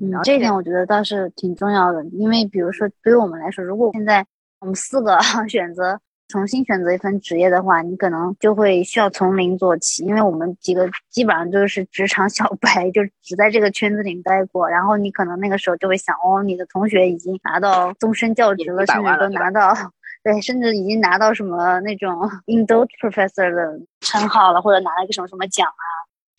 [0.00, 4.26] 嗯，这一点我觉得倒是挺重要的，因为比如说对于我们来说，如果现在
[4.60, 5.18] 我们四个
[5.48, 6.00] 选择。
[6.28, 14.66] 重新选择一份职业的话，你可能就会需要从零做起，因为我们几个基本上就是职场小白，就只在这个圈子里待过。
[14.66, 19.74] 然后你可能那个时候就会想，哦，你的同学已经拿到终身教职了，甚至都拿到，
[20.22, 22.10] 对，甚至已经拿到什么那种
[22.46, 25.84] i n d o l t Professor 的称号了，或者拿了一个什么什么奖啊，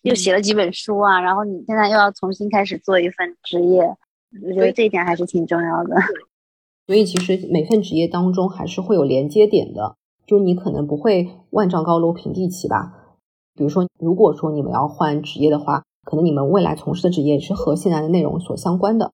[0.02, 1.20] 又写了几本书啊。
[1.20, 3.82] 然后你现在又要重新开始做一份职业，
[4.42, 5.96] 我觉得这一点还是挺重要的。
[6.86, 12.92] 所以其实每份职业当中还是会有连接点的，就是你可能不会万丈高楼平地起吧。
[13.54, 19.12] 比如说，如果说你们要换职业的话，可能你们未来从事的职业是和现在的内容所相关的，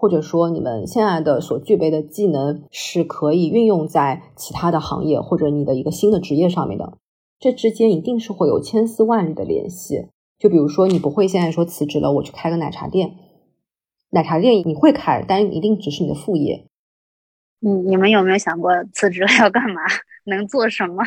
[0.00, 6.94] 或者说你们现在的所具备的技能是可以运用在其他的行业或者你的一个新的职业上面的。
[7.38, 10.08] 这之间一定是会有千丝万缕的联系。
[10.38, 13.14] 就比如说，你不会现在说辞职了，我去开个奶茶店，
[14.08, 16.66] 奶茶店你会开，但一定只是你的副业。
[17.60, 19.82] 嗯，你们有没有想过辞职了要干嘛？
[20.24, 21.04] 能做什么？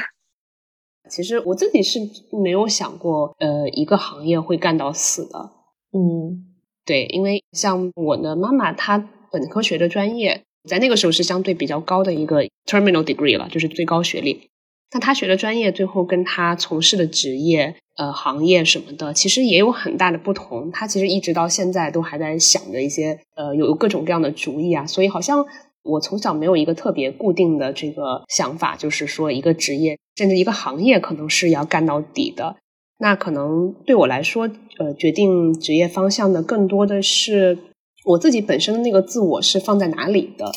[1.09, 1.99] 其实我自己是
[2.31, 5.49] 没有想过，呃，一个行业会干到死的。
[5.93, 6.52] 嗯，
[6.85, 14.47] 对，因为像我的妈妈，她本科学的专业，在那个时候是相对比较高的一个 terminal degree 了，就是最高学历。
[14.93, 20.71] 那她学的专业，最后跟她从事的职业、呃，行业什么的，其实也有很大的不同。
[20.71, 25.45] 她其实一直到现在都还在想着一些，呃，有各种各样的主意啊，所以好像。
[25.85, 32.55] 我从小没有一个特别固定的这个想法，就是说一个职业甚至一个行业可能是要干到底的。
[33.03, 34.49] 那可能对我来说，
[34.79, 37.57] 呃，决定职业方向的更多的是
[38.05, 40.49] 我自己本身的那个自我是放在哪里的。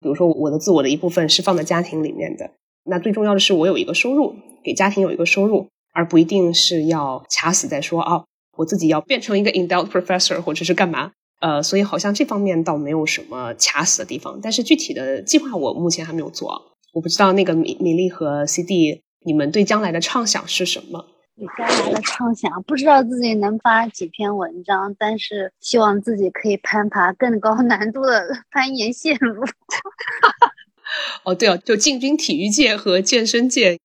[0.00, 2.52] 比如说，我的自我的一部分是放在家庭里面的。
[2.84, 4.34] 那最重要的是，我有一个收入，
[4.64, 8.24] 给家庭有一个收入，而不一定是要卡死在说哦，
[8.56, 11.12] 我自己要变成一个 endowed professor 或者是干嘛。
[11.42, 16.72] 呃，所以好像这方面倒没有什么卡死的地方，但是具体的计划我目前还没有做。
[16.94, 21.04] 我不知道那个米米粒和 CD，你们对将来的畅想是什么？
[21.36, 29.44] 对将来的畅想，不知道自己能发几篇文章，但是希望自己可以攀爬更高难度的 攀岩线路。
[31.24, 33.78] 哦，对哦，就进军体育界和健身界。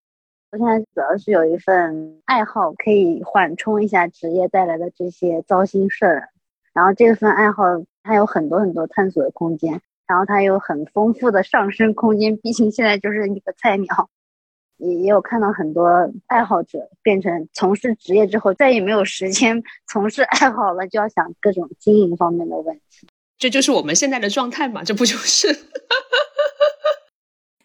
[0.52, 6.30] 我现在主要是有一份爱好，可以缓冲一下职业带来的这些糟心事儿。
[6.74, 7.64] 然后这份爱好
[8.04, 12.38] 它有很多很多探索的空间，然后它有很丰富的上升空间。
[12.38, 14.10] 毕竟现在就是一个菜鸟，
[14.78, 15.88] 也也有看到很多
[16.28, 23.08] 爱好者变成从事职业之后，再也没有时间 从事爱好了，就要想各种经营方面的问题。
[23.38, 24.84] 这就是我们现在的状态嘛？
[24.84, 25.48] 这不就是？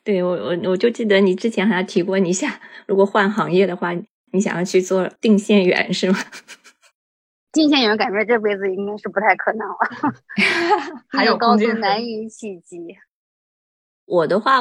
[0.04, 2.50] 对我我我就记得你之前好像提过，你想
[2.86, 3.92] 如果换行业的话。
[4.34, 6.18] 你想要去做定线员是吗？
[7.52, 9.76] 定线员感觉这辈子应该是不太可能了，
[11.10, 12.96] 还有高度难以企及。
[14.06, 14.60] 我的话，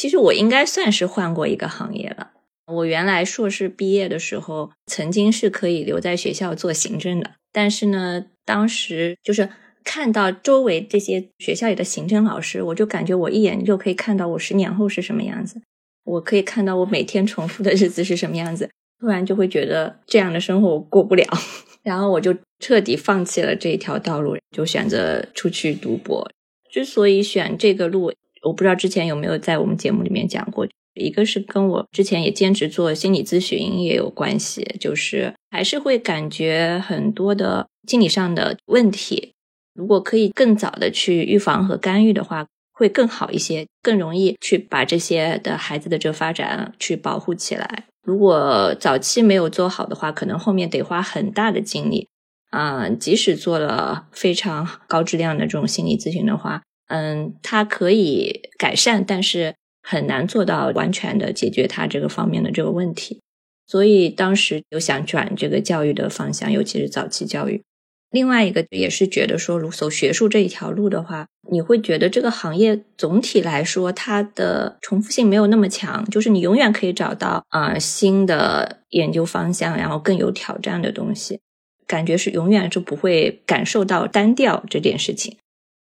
[0.00, 2.30] 其实我应该算是换过一个行业了。
[2.64, 9.50] 我原来硕士毕业的时候，曾经是可以留在学校做行政的，但是呢，当时就是
[9.84, 15.60] 看到周围这些学校里的行政老师，我就感觉我一眼就可以看到我十年后是什么样子，
[16.04, 21.26] 我可以看到我每天重复的日子是什么样子，突然就会觉得这样的生活我过不了。
[21.84, 26.26] 然后我就彻底放弃了这一条道路，就选择出去读博。
[26.72, 30.66] 之所以选这个路，我不知道之前有没有在我们节目里面讲过。
[30.94, 39.32] 一个是跟我之前也兼职做心理咨询也有关系，就是还是会感觉很多的心理上的问题，
[39.72, 47.84] 如果可以更早的去预防和干预的话，会更好一些，更容易去把这些的孩子的这个发展去保护起来。
[48.02, 52.08] 如果早期没有做好的话，可能后面得花很大的精力
[52.50, 52.88] 啊。
[52.90, 63.20] 即使做了非常高质量的这种心理咨询的话，嗯，它可以改善，但是很难做到完全的解决他这个方面的这个问题。
[63.66, 67.62] 所以当时有想转这个教育的方向，尤其是早期教育。
[68.10, 81.38] 另外一个也是觉得说，如走学术这一条路的话，你会觉得这个行业总体来说它的重复性没有那么强，就是你永远可以找到啊新的研究方向，然后更有挑战的东西，
[81.86, 85.36] 感觉是永远就不会感受到单调这件事情，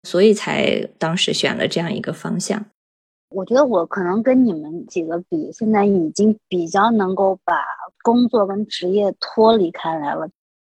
[0.04, 2.64] 所以才当时选了这样一个方向。
[3.30, 7.64] 我觉得我可能跟你们几个比，现在已经比较能够把
[8.04, 10.28] 工作跟职业脱离开来了。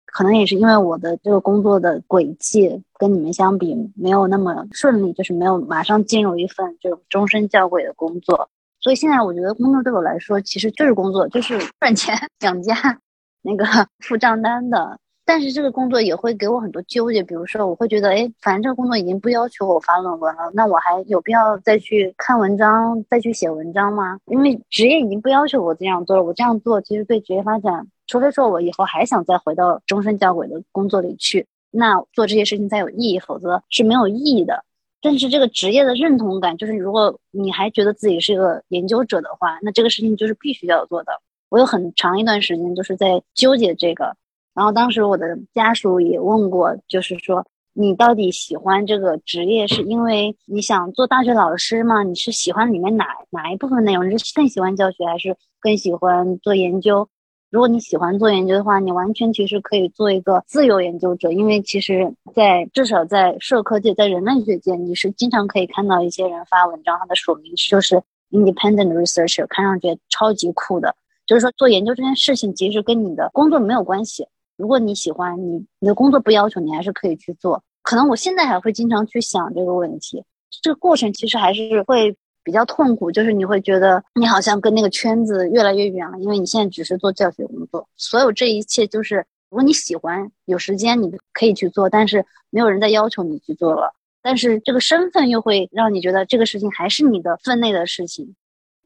[0.07, 8.49] 可能也是因为我的这个工作的轨迹跟你们相比没有那么顺利，就是没有马上进入一份这种终身教轨的工作，
[8.79, 13.01] 所以现在我觉得工作对我来说其实就是工作，就是赚钱 养家，
[13.43, 13.65] 那个
[13.99, 15.01] 付账单的。
[15.27, 24.19] 但是这个工作也会给我很多纠结，比如说我会觉得，哎，反正这个工作已经不要求我发论文了，那我还有必要再去看文章、再去写文章吗？
[24.27, 27.87] 因为职业已经不要求我这样做了，我这样做其实对职业发展。
[28.07, 34.63] 除非说我以后还想再回到终身教轨的工作里去，那做这些事情才有意义，否则是没有意义的。
[35.01, 41.13] 但是这个职业的认同感，就是如果你还觉得自己是个研究者的话，那这个事情就是必须要做的。
[41.49, 44.17] 我有很长一段时间就是在纠结这个，
[44.55, 52.03] 然后当时我的家属也问过，就是说你到底喜欢这个职业，是因为你想做大学老师吗？
[52.05, 54.09] 你是喜欢里面哪哪一部分内容？
[54.09, 57.09] 你是更喜欢教学，还是更喜欢做研究？
[57.51, 70.97] 如果你喜欢做研究的话，你完全其实可以做一个自由研究者，因为其实，在至少在社科界，在人类学界，你是经常可以看到一些人发文章，他的署名就是 independent researcher，看上去超级酷的。
[71.27, 74.27] 就是说，做研究这件事情其实跟你的工作没有关系。
[74.57, 77.63] 如果你喜欢，你你的工作不要求你，还是可以去做。
[77.83, 80.25] 可能我现在还会经常去想这个问题，
[80.63, 82.17] 这个过程其实还是会。
[82.47, 87.89] 比较痛苦，就是你会觉得你好像跟那个圈子越来越远了，因为你现在只是做教学工作。
[87.97, 93.95] 所有这一切，就是如果你喜欢，有时间你可以去做，但是没有人在要求你去做了。
[94.21, 98.35] 但是这个身份又会让你觉得这个事情还是你的分内的事情。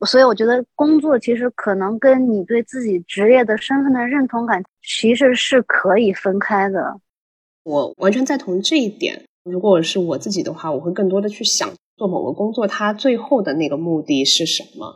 [0.06, 7.00] 所以我觉得工作其实可能跟你对自己职业的身份的认同感其实是可以分开的。
[7.64, 9.24] 我完全赞同这一点。
[9.44, 11.70] 如果是我自己的话，我会更多的去想。
[11.96, 14.94] 做某个工作，它最后的那个目的是什么？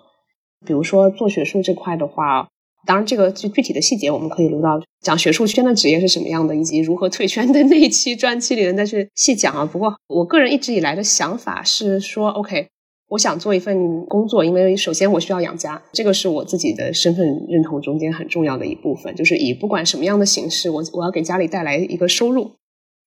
[0.64, 2.48] 比如说做学术这块的话，
[2.86, 9.64] 当然这个具具体的细节我们可以留到讲学术圈的职业是什么样的，以及如何退圈的那一期专辑里面再去细讲啊。
[9.64, 12.68] 不过我个人一直以来的想法是说，OK，
[13.12, 22.52] 我想做一份工作，因为首先我需要养家，这个是我自己的身份认同中间很重要的一部分，就是以不管什么样的形式，我我要给家里带来一个收入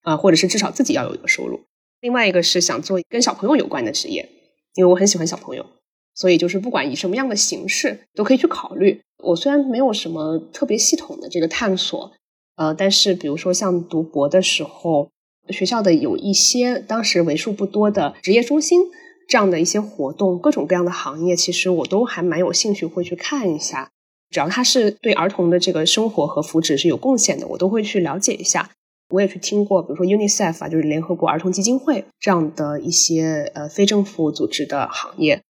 [0.03, 1.61] 啊，或者是至少自己要有一个收入。
[2.01, 4.29] 另外一个是想做跟小朋友有关的职业，
[4.75, 5.65] 因为我很喜欢小朋友，
[6.13, 9.01] 所以就是不管以什么样的形式都可以去考虑。
[9.23, 12.11] 我虽然没有什么特别系统的这个探索，
[12.57, 15.09] 呃，但是比如说像读博的时候，
[15.49, 18.81] 学校的有一些当时为数不多的职业中心
[19.27, 23.89] 这样的一些活动，各种各样的行业，其实我都还蛮有兴趣会去看一下。
[24.29, 28.69] 只要他是对儿童的这个生活和福祉是有贡献的，我都会去了解一下。
[29.09, 35.41] 我也去听过，比如说 UNICEF 啊，就是联合国儿童基金会这样的一些呃非政府组织的行业，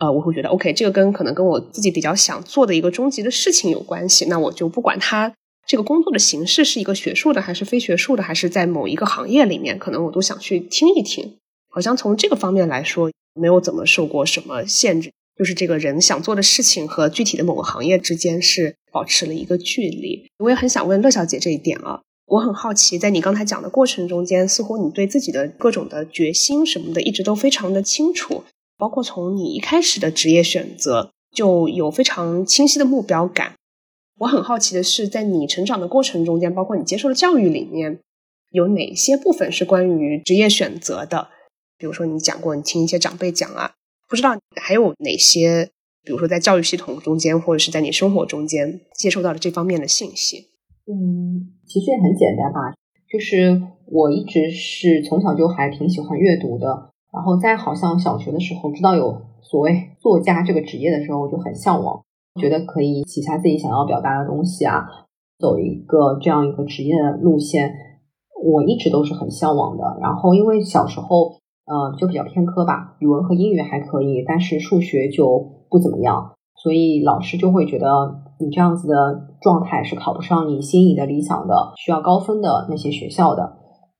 [0.00, 5.32] 呃，我会觉得 OK，这个跟可能跟我自己比较想做的一个终极的事情有关系，那我就不管它
[5.64, 11.36] 这个工作的形式是一个学术的还是非学术的，还是在某一个行业里面，可能我都想去听一听。
[11.70, 15.10] 好像从这个方面来说，没有怎么受过什么限制。
[15.36, 20.28] 就是这个人想做的事情和具体的某个行业之间是保持了一个距离。
[20.38, 28.44] 我也很想问乐小姐这一点啊，我很好奇，在你刚才讲的过程中间，似乎你对自己的各种的决心什么的，一直都非常的清楚，
[28.78, 33.54] 包括从你一开始的职业选择就有非常清晰的目标感。
[34.20, 37.98] 我很好奇的是，在你成长的过程中间，包括你接受的教育里面，
[38.52, 41.30] 有哪些部分是关于职业选择的？
[41.84, 43.72] 比如说，你讲过你听一些长辈讲啊，
[44.08, 45.68] 不知道还有哪些，
[46.02, 50.46] 比如说在教育系统中间，或者是在你生活中间接受到的这方面的信息。
[50.86, 52.72] 嗯，其实也很简单吧，
[53.06, 62.02] 就是我一直是从小就还挺喜欢阅读的，然后在好像小学的时候知道有所谓作家这个职业的时候，我就很向往，
[62.40, 64.86] 觉得可以写下自己想要表达的东西啊，
[65.38, 67.74] 走一个这样一个职业的路线，
[68.42, 69.98] 我一直都是很向往的。
[70.00, 71.33] 然后因为小时候。
[71.66, 75.38] 呃，就比较偏科吧，语文和英语还可以，但是数学就
[75.70, 77.86] 不怎么样，所以老师就会觉得
[78.38, 83.56] 你这样子的状态是考不上你心仪的理想的需要高分的那些学校的。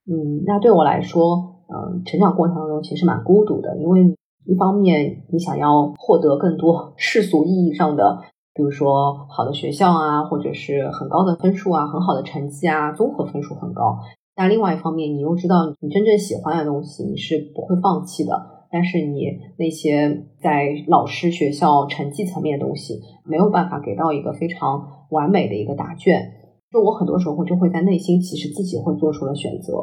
[0.06, 8.18] 嗯，那对我来说，嗯，成长过程当中其实蛮孤独的，因为一方面你想要获得更多 世俗意义上的，
[8.54, 13.98] 比如说好的学校啊，或者是很高的分数啊，很好的成绩啊，综合分数很高。
[14.36, 18.50] 但另外一方面，你又知道你真正喜欢的东西，你是不会放弃的。
[18.70, 26.32] 但是你那些在老师、学校成绩层面的东西，没有办法给到一个非常完美的一个答卷。
[26.72, 29.74] 就我很多时候就会在内心，其实自己会做出了选择。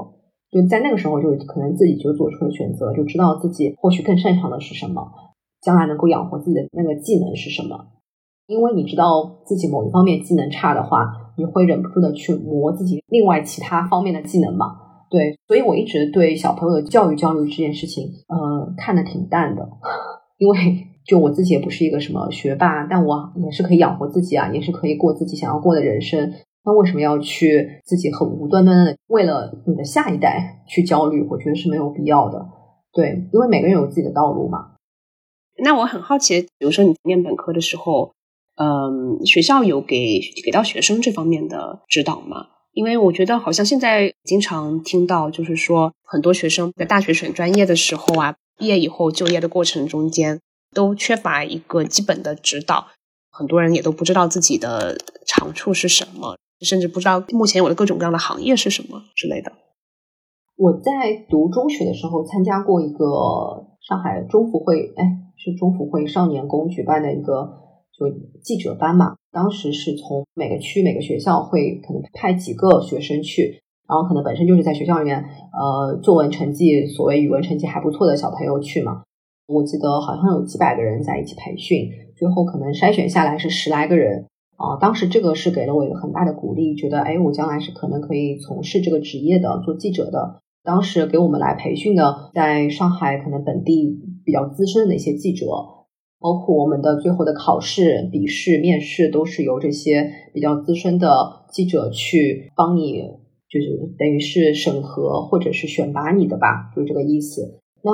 [0.51, 5.09] 就在那个时候，就可能自己就做出了选择，就知道自己或许更擅长的是什么，
[5.61, 7.87] 将来能够养活自己的那个技能是什么。
[8.47, 11.20] 因为你知道自己某一方面技能差的话。
[11.37, 14.77] 你会忍不住的去磨自己另外其他方面的技能嘛？
[15.09, 19.69] 对，所以我一直对小朋友的教育教育这件事情，呃，看的挺淡的。
[20.39, 26.31] 因为就我自己也不是一个什么学霸，但我也是可以养活自己啊，也是可以过自己想要过的人生。
[26.63, 31.27] 那为什么要去自己很无端端的为了你的下一代去焦虑？
[31.29, 32.47] 我觉得是没有必要的。
[32.93, 34.71] 对，因为每个人有自己的道路嘛。
[35.63, 38.13] 那我很好奇，比如说你念本科的时候。
[38.55, 42.47] 嗯，学校有给给到学生这方面的指导吗？
[42.73, 50.39] 因为我觉得好像现在经常听到，就是说很多学生在大学选专业的时候啊，毕业以后就业的过程中间
[50.73, 52.87] 都缺乏一个基本的指导，
[53.31, 59.51] 很多人也都不知道自己的长处是什么，甚至不知道目前有的各种各样的行业是什么之类的。
[60.55, 65.03] 我在读中学的时候参加过一个上海中福会，哎，
[65.35, 67.57] 是中福会少年宫举办的一个。
[68.09, 75.23] 就记者班嘛，当时是从每个区每个学校会可能派几个学生去，然后可能本身就是在学校里面，
[75.53, 79.03] 呃，作文成绩所谓语文成绩还不错的小朋友去嘛。
[79.47, 84.25] 我记得好像有几百个人在一起培训，最后可能筛选下来是十来个人
[84.57, 84.77] 啊。
[84.79, 90.39] 当时这个是给了我一个很大的鼓励，觉得哎，我将来是可能可以从事这个职业的，做记者的。
[90.63, 95.45] 当时给我们来培训的，在上海可能本地比较资深的一些记者。
[96.21, 103.01] 包括我们的最后的考试、笔试、面试，都是由这些比较资深的记者去帮你，
[103.49, 107.59] 就是等于是审核或者是选拔你的吧，就这个意思。
[107.83, 107.91] 那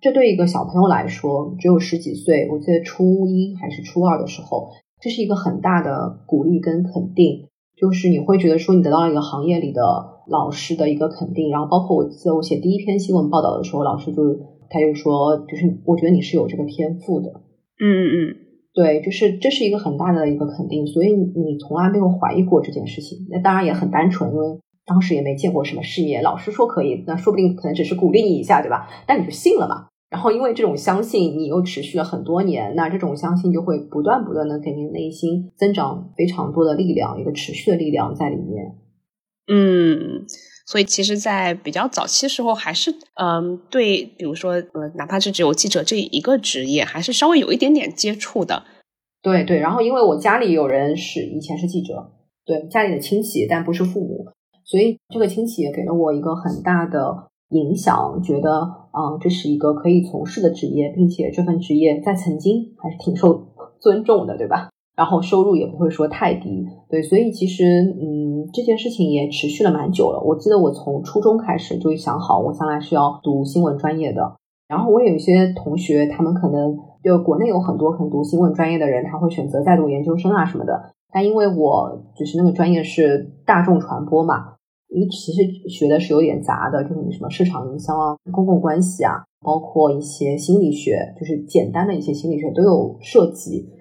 [0.00, 4.70] 这对一个小朋友来说，只有十几岁，我记得初一还是初二的时候，
[5.00, 9.82] 这是一个很大的鼓励跟肯定，就是你会觉得说你得到了一个行业里的
[10.26, 11.50] 老师的一个肯定。
[11.50, 14.22] 然后包括我记得我写第一篇新闻报道的时候，老师就
[14.68, 17.40] 他就说，就是我觉得你是有这个天赋的。
[17.80, 18.36] 嗯嗯嗯，
[18.74, 23.26] 对，就是这是一个很大的一个肯定，所以你从来没有怀疑过这件事情。
[23.30, 28.88] 那当然也很单纯，因为当时也没见过什么世面，老师说可以，那说不定可能只是鼓励你一下，对吧？
[29.06, 29.88] 但你就信了嘛。
[30.10, 38.74] 然后因为这种相信，你又持续了很多年，那这种相信就会不断不断的给你内心增长非常多的力量，一个持续的力量在里面。
[39.46, 40.24] 嗯。
[40.68, 48.64] 所以，其实，在比较早期时候，还是嗯，对，比如说，呃，哪怕是只有记者这一个职业，还是稍微有一点点接触的。
[49.22, 52.12] 对对，然后因为我家里有人是以前是记者，
[52.44, 54.26] 对家里的亲戚，但不是父母，
[54.66, 58.60] 所以这个亲戚也给了我一个很大的影响，觉得
[58.92, 64.68] 啊，这是一个可以从事的职业，并且这份职业在曾经还是挺受尊重的，对吧？
[64.98, 67.64] 然后收入也不会说太低，对，所以其实
[68.02, 70.20] 嗯，这件事情也持续了蛮久了。
[70.26, 74.34] 我记得我从初中开始就想好，我将来是要读新闻专业的。
[74.66, 80.90] 然后我有一些同学，他们可能就国内有很多可能读新闻专业的人，他会选择再读研究生啊什么的。
[81.12, 84.56] 但因为我就是那个专业是大众传播嘛，
[84.92, 93.77] 你其实学的是有点杂的，就是你什么市场营销啊、公共关系啊，包括一些心理学，就是简单的一些心理学都有涉及。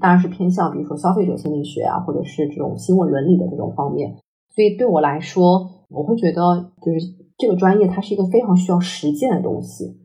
[0.00, 4.16] 当然是偏向比如说消费者心理学啊，或者是这种新闻伦理的这种方面。
[4.54, 6.98] 所以对我来说，我会觉得就是
[7.38, 9.96] 这个专业它是一个非常需要实践的东西。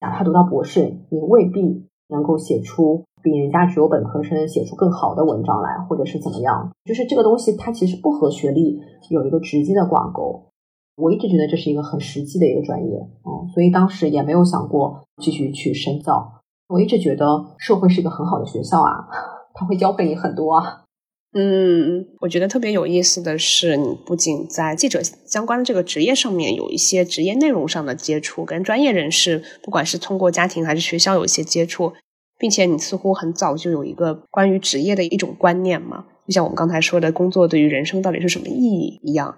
[0.00, 6.72] 哪怕读到博士，你未必能够写出比人家只有本科生写出更好的文章来，或者是怎么样。
[6.84, 8.80] 就是这个东西它其实不和学历
[9.10, 10.48] 有一个直接的挂钩。
[10.96, 16.42] 我一直觉得这是一个很实际的一个专业，嗯，所以当时也没有想过继续去深造。
[16.68, 19.08] 我一直觉得社会是一个很好的学校啊。
[19.54, 20.84] 他会教会你很多啊。
[21.34, 31.94] 嗯，我觉得特别有意思的是，你不仅在记者相关的这个职业上面有一些职业内容上的接触，跟专业人士，不管是通过家庭还是学校有一些接触，
[32.38, 36.04] 并且你似乎很早就有一个关于职业的一种观念嘛。
[36.26, 39.34] 就像我们刚才说的，工作对于人生到底是什么意义一样。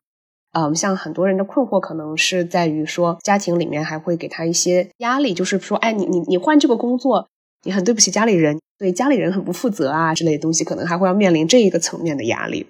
[0.52, 7.28] 嗯，像很多人的困惑可能是在于说，家庭里面还会给他一些压力，就是说，哎，你你你换这个工作。
[7.64, 12.66] 你很对不起家里人，对家里人很不负责啊，之类的东西，可能还会要面临这一个层面的压力。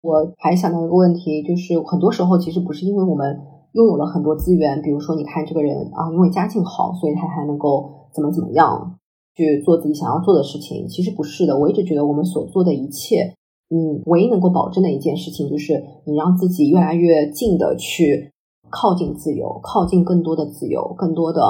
[0.00, 3.40] 我还想到一个问题，就是很多时候其实不是因为我们
[3.72, 8.98] 拥有了很多资源，比如说你看这个人啊，因为家境好，所以他才能够怎么怎么样
[9.34, 10.86] 去做自己想要做的事情。
[10.86, 13.34] 其实不是的，我一直觉得我们所做的一切，
[13.68, 18.30] 你唯一能够保证的一件事情，就是你让自己越来越近的去
[18.70, 21.40] 靠近自由，靠近更多的自由，更多的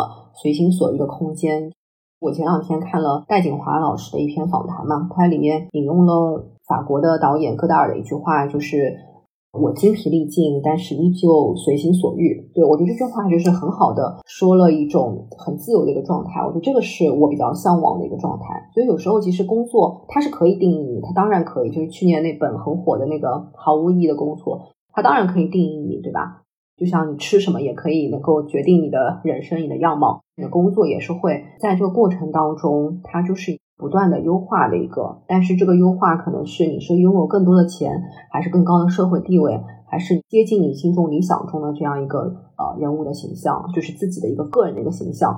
[0.40, 1.73] 随心所欲的空间。
[2.20, 8.97] 我前两天看了戴锦华老师的一篇访谈嘛，他里面引用了法国的导演戈达尔的一句话，就是
[9.55, 12.51] “我精疲力尽，但是依旧随心所欲”。
[12.53, 16.40] 对我觉得这句话就是很好的说了一种很自由的一个状态。
[16.40, 18.69] 我觉得这个是我比较向往的一个状态。
[18.74, 21.70] 所以有时候其实工作它是可以定义你，它当然可以。
[21.70, 24.61] 就是去年那本很火的那个毫无意义的工作，
[24.93, 26.43] 它当然可以定义你，对吧？
[26.79, 35.23] 就像你吃什么也可以能够决定你的人生、你的样貌，你的工作也是会在这个过程当中，它就是不断的优化的一个。
[35.27, 38.01] 但是这个优化可能是你是拥有更多的钱，
[38.31, 42.21] 还是更高的社会地位，还是接近你心中理想中的这样一个
[42.57, 45.37] 呃人物的形象，就是自己的一个个人的一个形象。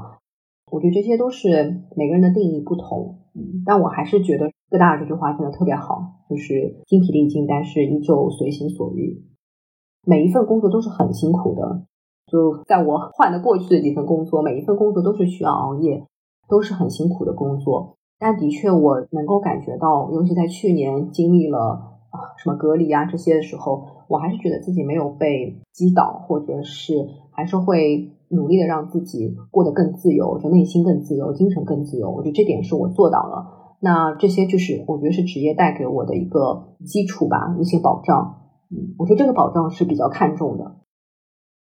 [0.70, 9.24] 我觉得这些都是每个人的定义不同，嗯，但我还是觉得戈达尔这句话真的特别好，就是精疲力尽，但是依旧随心所欲。
[10.06, 11.82] 每一份工作都是很辛苦的，
[12.26, 16.06] 就在我换的过去的几份工作，每一份工作都是需要熬夜，
[16.48, 17.96] 都是很辛苦的工作。
[18.18, 21.58] 但的确，我能够感觉到，尤其在去年经历了
[22.10, 32.10] 啊什么隔离啊这些的时候，我还是觉得自己没有被击倒，或者是还是会努力的让自己过得更自由，就内心更自由，精神更自由。
[32.10, 33.76] 我觉得这点是我做到了。
[33.80, 38.39] 那这些就是我觉得是职业带给我的一个基础吧，一些保障。
[38.70, 40.76] 嗯，我说这个保障是比较看重的。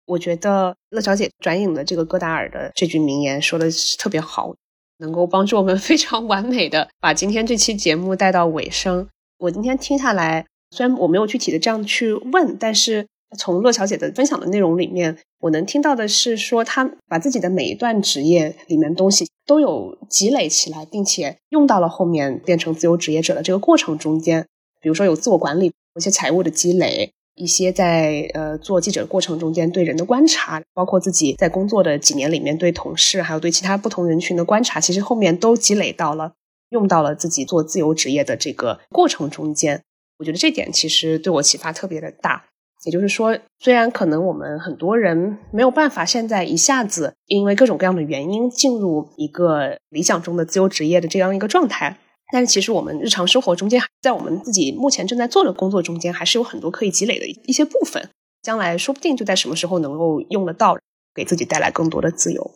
[0.07, 4.53] 我觉得乐小姐转引的这个戈达尔的这句名言说的是特别好，
[4.99, 9.07] 能够帮助我们 非常完美的把今天这期节目带到尾声。
[9.39, 13.07] 我今天听下来，虽然我没有具体的这样去问，但是
[13.39, 24.45] 从乐小姐的分享的内容里面，我能听到的是说，她把自己的每一段职业里面东西都有积累起来，并且用到了后面变成自由职业者的这个过程中间，
[24.81, 25.73] 比如说有自我管理。
[25.95, 36.33] 一些财务的积累，一些在呃做记者过程中间对人的观察，包括自己在工作的几年里面对同事还有对其他不同人群的观察，其实后面都积累到了，
[36.71, 39.83] 用到了自己做自由职业的这个过程中间。
[40.19, 42.45] 我觉得这点其实对我启发特别的大。
[42.85, 51.99] 也就是说，虽然可能我们很多人没有办法现在一下子因为各种各样的原因进入一个理想中的自由职业的这样一个状态。
[52.32, 58.09] 但是其实我们日常生活中间，在我们自己目前正在做的工作中间，还是有很多可以积累的一些部分，
[58.43, 60.77] 将来说不定就在什么时候能够用得到，
[61.15, 62.51] 给自己带来更多的自由。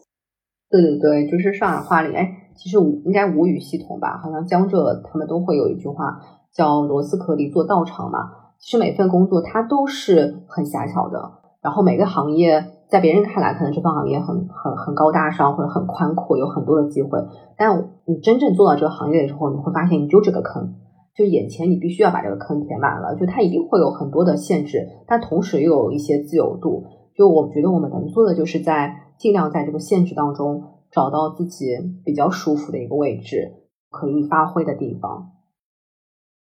[0.71, 6.21] 对对对，就是上海话里，哎，其实应该吴语系统吧，好像江浙他们都会有一句话
[6.53, 8.19] 叫“螺丝壳里做道场”嘛。
[8.59, 12.71] 其实每份工作它都是很狭小的，然后每个行业。
[12.89, 17.19] 在别人看来，可能这份行业很很很高大上，或者很宽阔，有很多的机会。
[17.57, 20.75] 但你真正做到这个行业的时候，你会发现你就这个坑，
[21.17, 23.17] 就眼前你必须要把这个坑填满了。
[23.17, 26.85] 就它一定会有很多的限制，但同时又有一些自由度。
[27.17, 30.63] 就我觉得我们能做的，就是在尽量在这个限制当中
[30.93, 33.53] 找到自己比较舒服的一个位置，
[33.91, 35.33] 可以发挥的地方。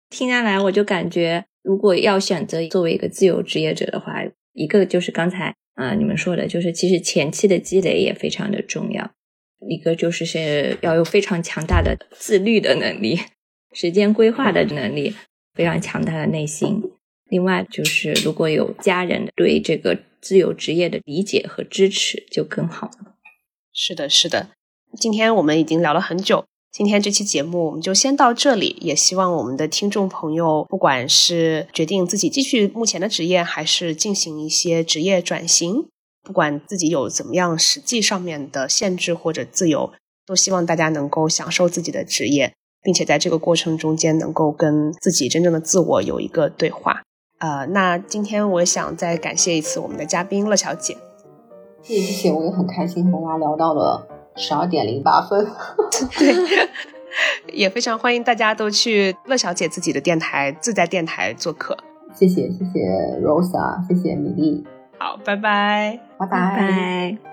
[0.10, 4.14] 听下来，我就感觉，如果要选择作为一个自由职业者的话，
[4.54, 5.56] 一个就是刚才。
[5.80, 9.12] 啊，你们说的就是，其实前期的积累也非常的重要。
[9.70, 13.18] 一个就是是要有非常强大的自律的能力，
[13.72, 15.16] 时间规划的能力，
[15.54, 16.84] 非常强大的内心。
[17.30, 23.16] 另外就是，如果有家人对这个自由职业的理解和支持，就更好了。
[23.72, 24.50] 是的，是的。
[25.00, 28.78] 今天我们已经聊了很久，今天这期节目我们就先到这里。
[28.80, 35.88] 也希望我们的听众朋友，不管是决定自己继续目前的职业，还是进行一些职业转型，
[36.22, 39.92] 不管自己有怎么样实际上面的限制或者自由，
[40.26, 47.02] 都希望大家能够享受自己的职业，并且在这个过程中间能够跟自己真正的自我有一个对话。
[47.40, 50.96] 呃，那今天我想再感谢一次我们的嘉宾乐小姐。
[51.82, 54.06] 谢谢谢谢，我也很开心和大家聊到了
[54.40, 55.46] 十二点零八分。
[56.18, 56.34] 对，
[57.54, 61.78] 也非常欢迎大家都去乐小姐自己的电台自在电台做客。
[62.16, 62.80] 谢谢谢谢
[63.24, 64.66] Rosa，谢谢米粒。
[64.98, 67.29] 好，拜拜，拜拜拜。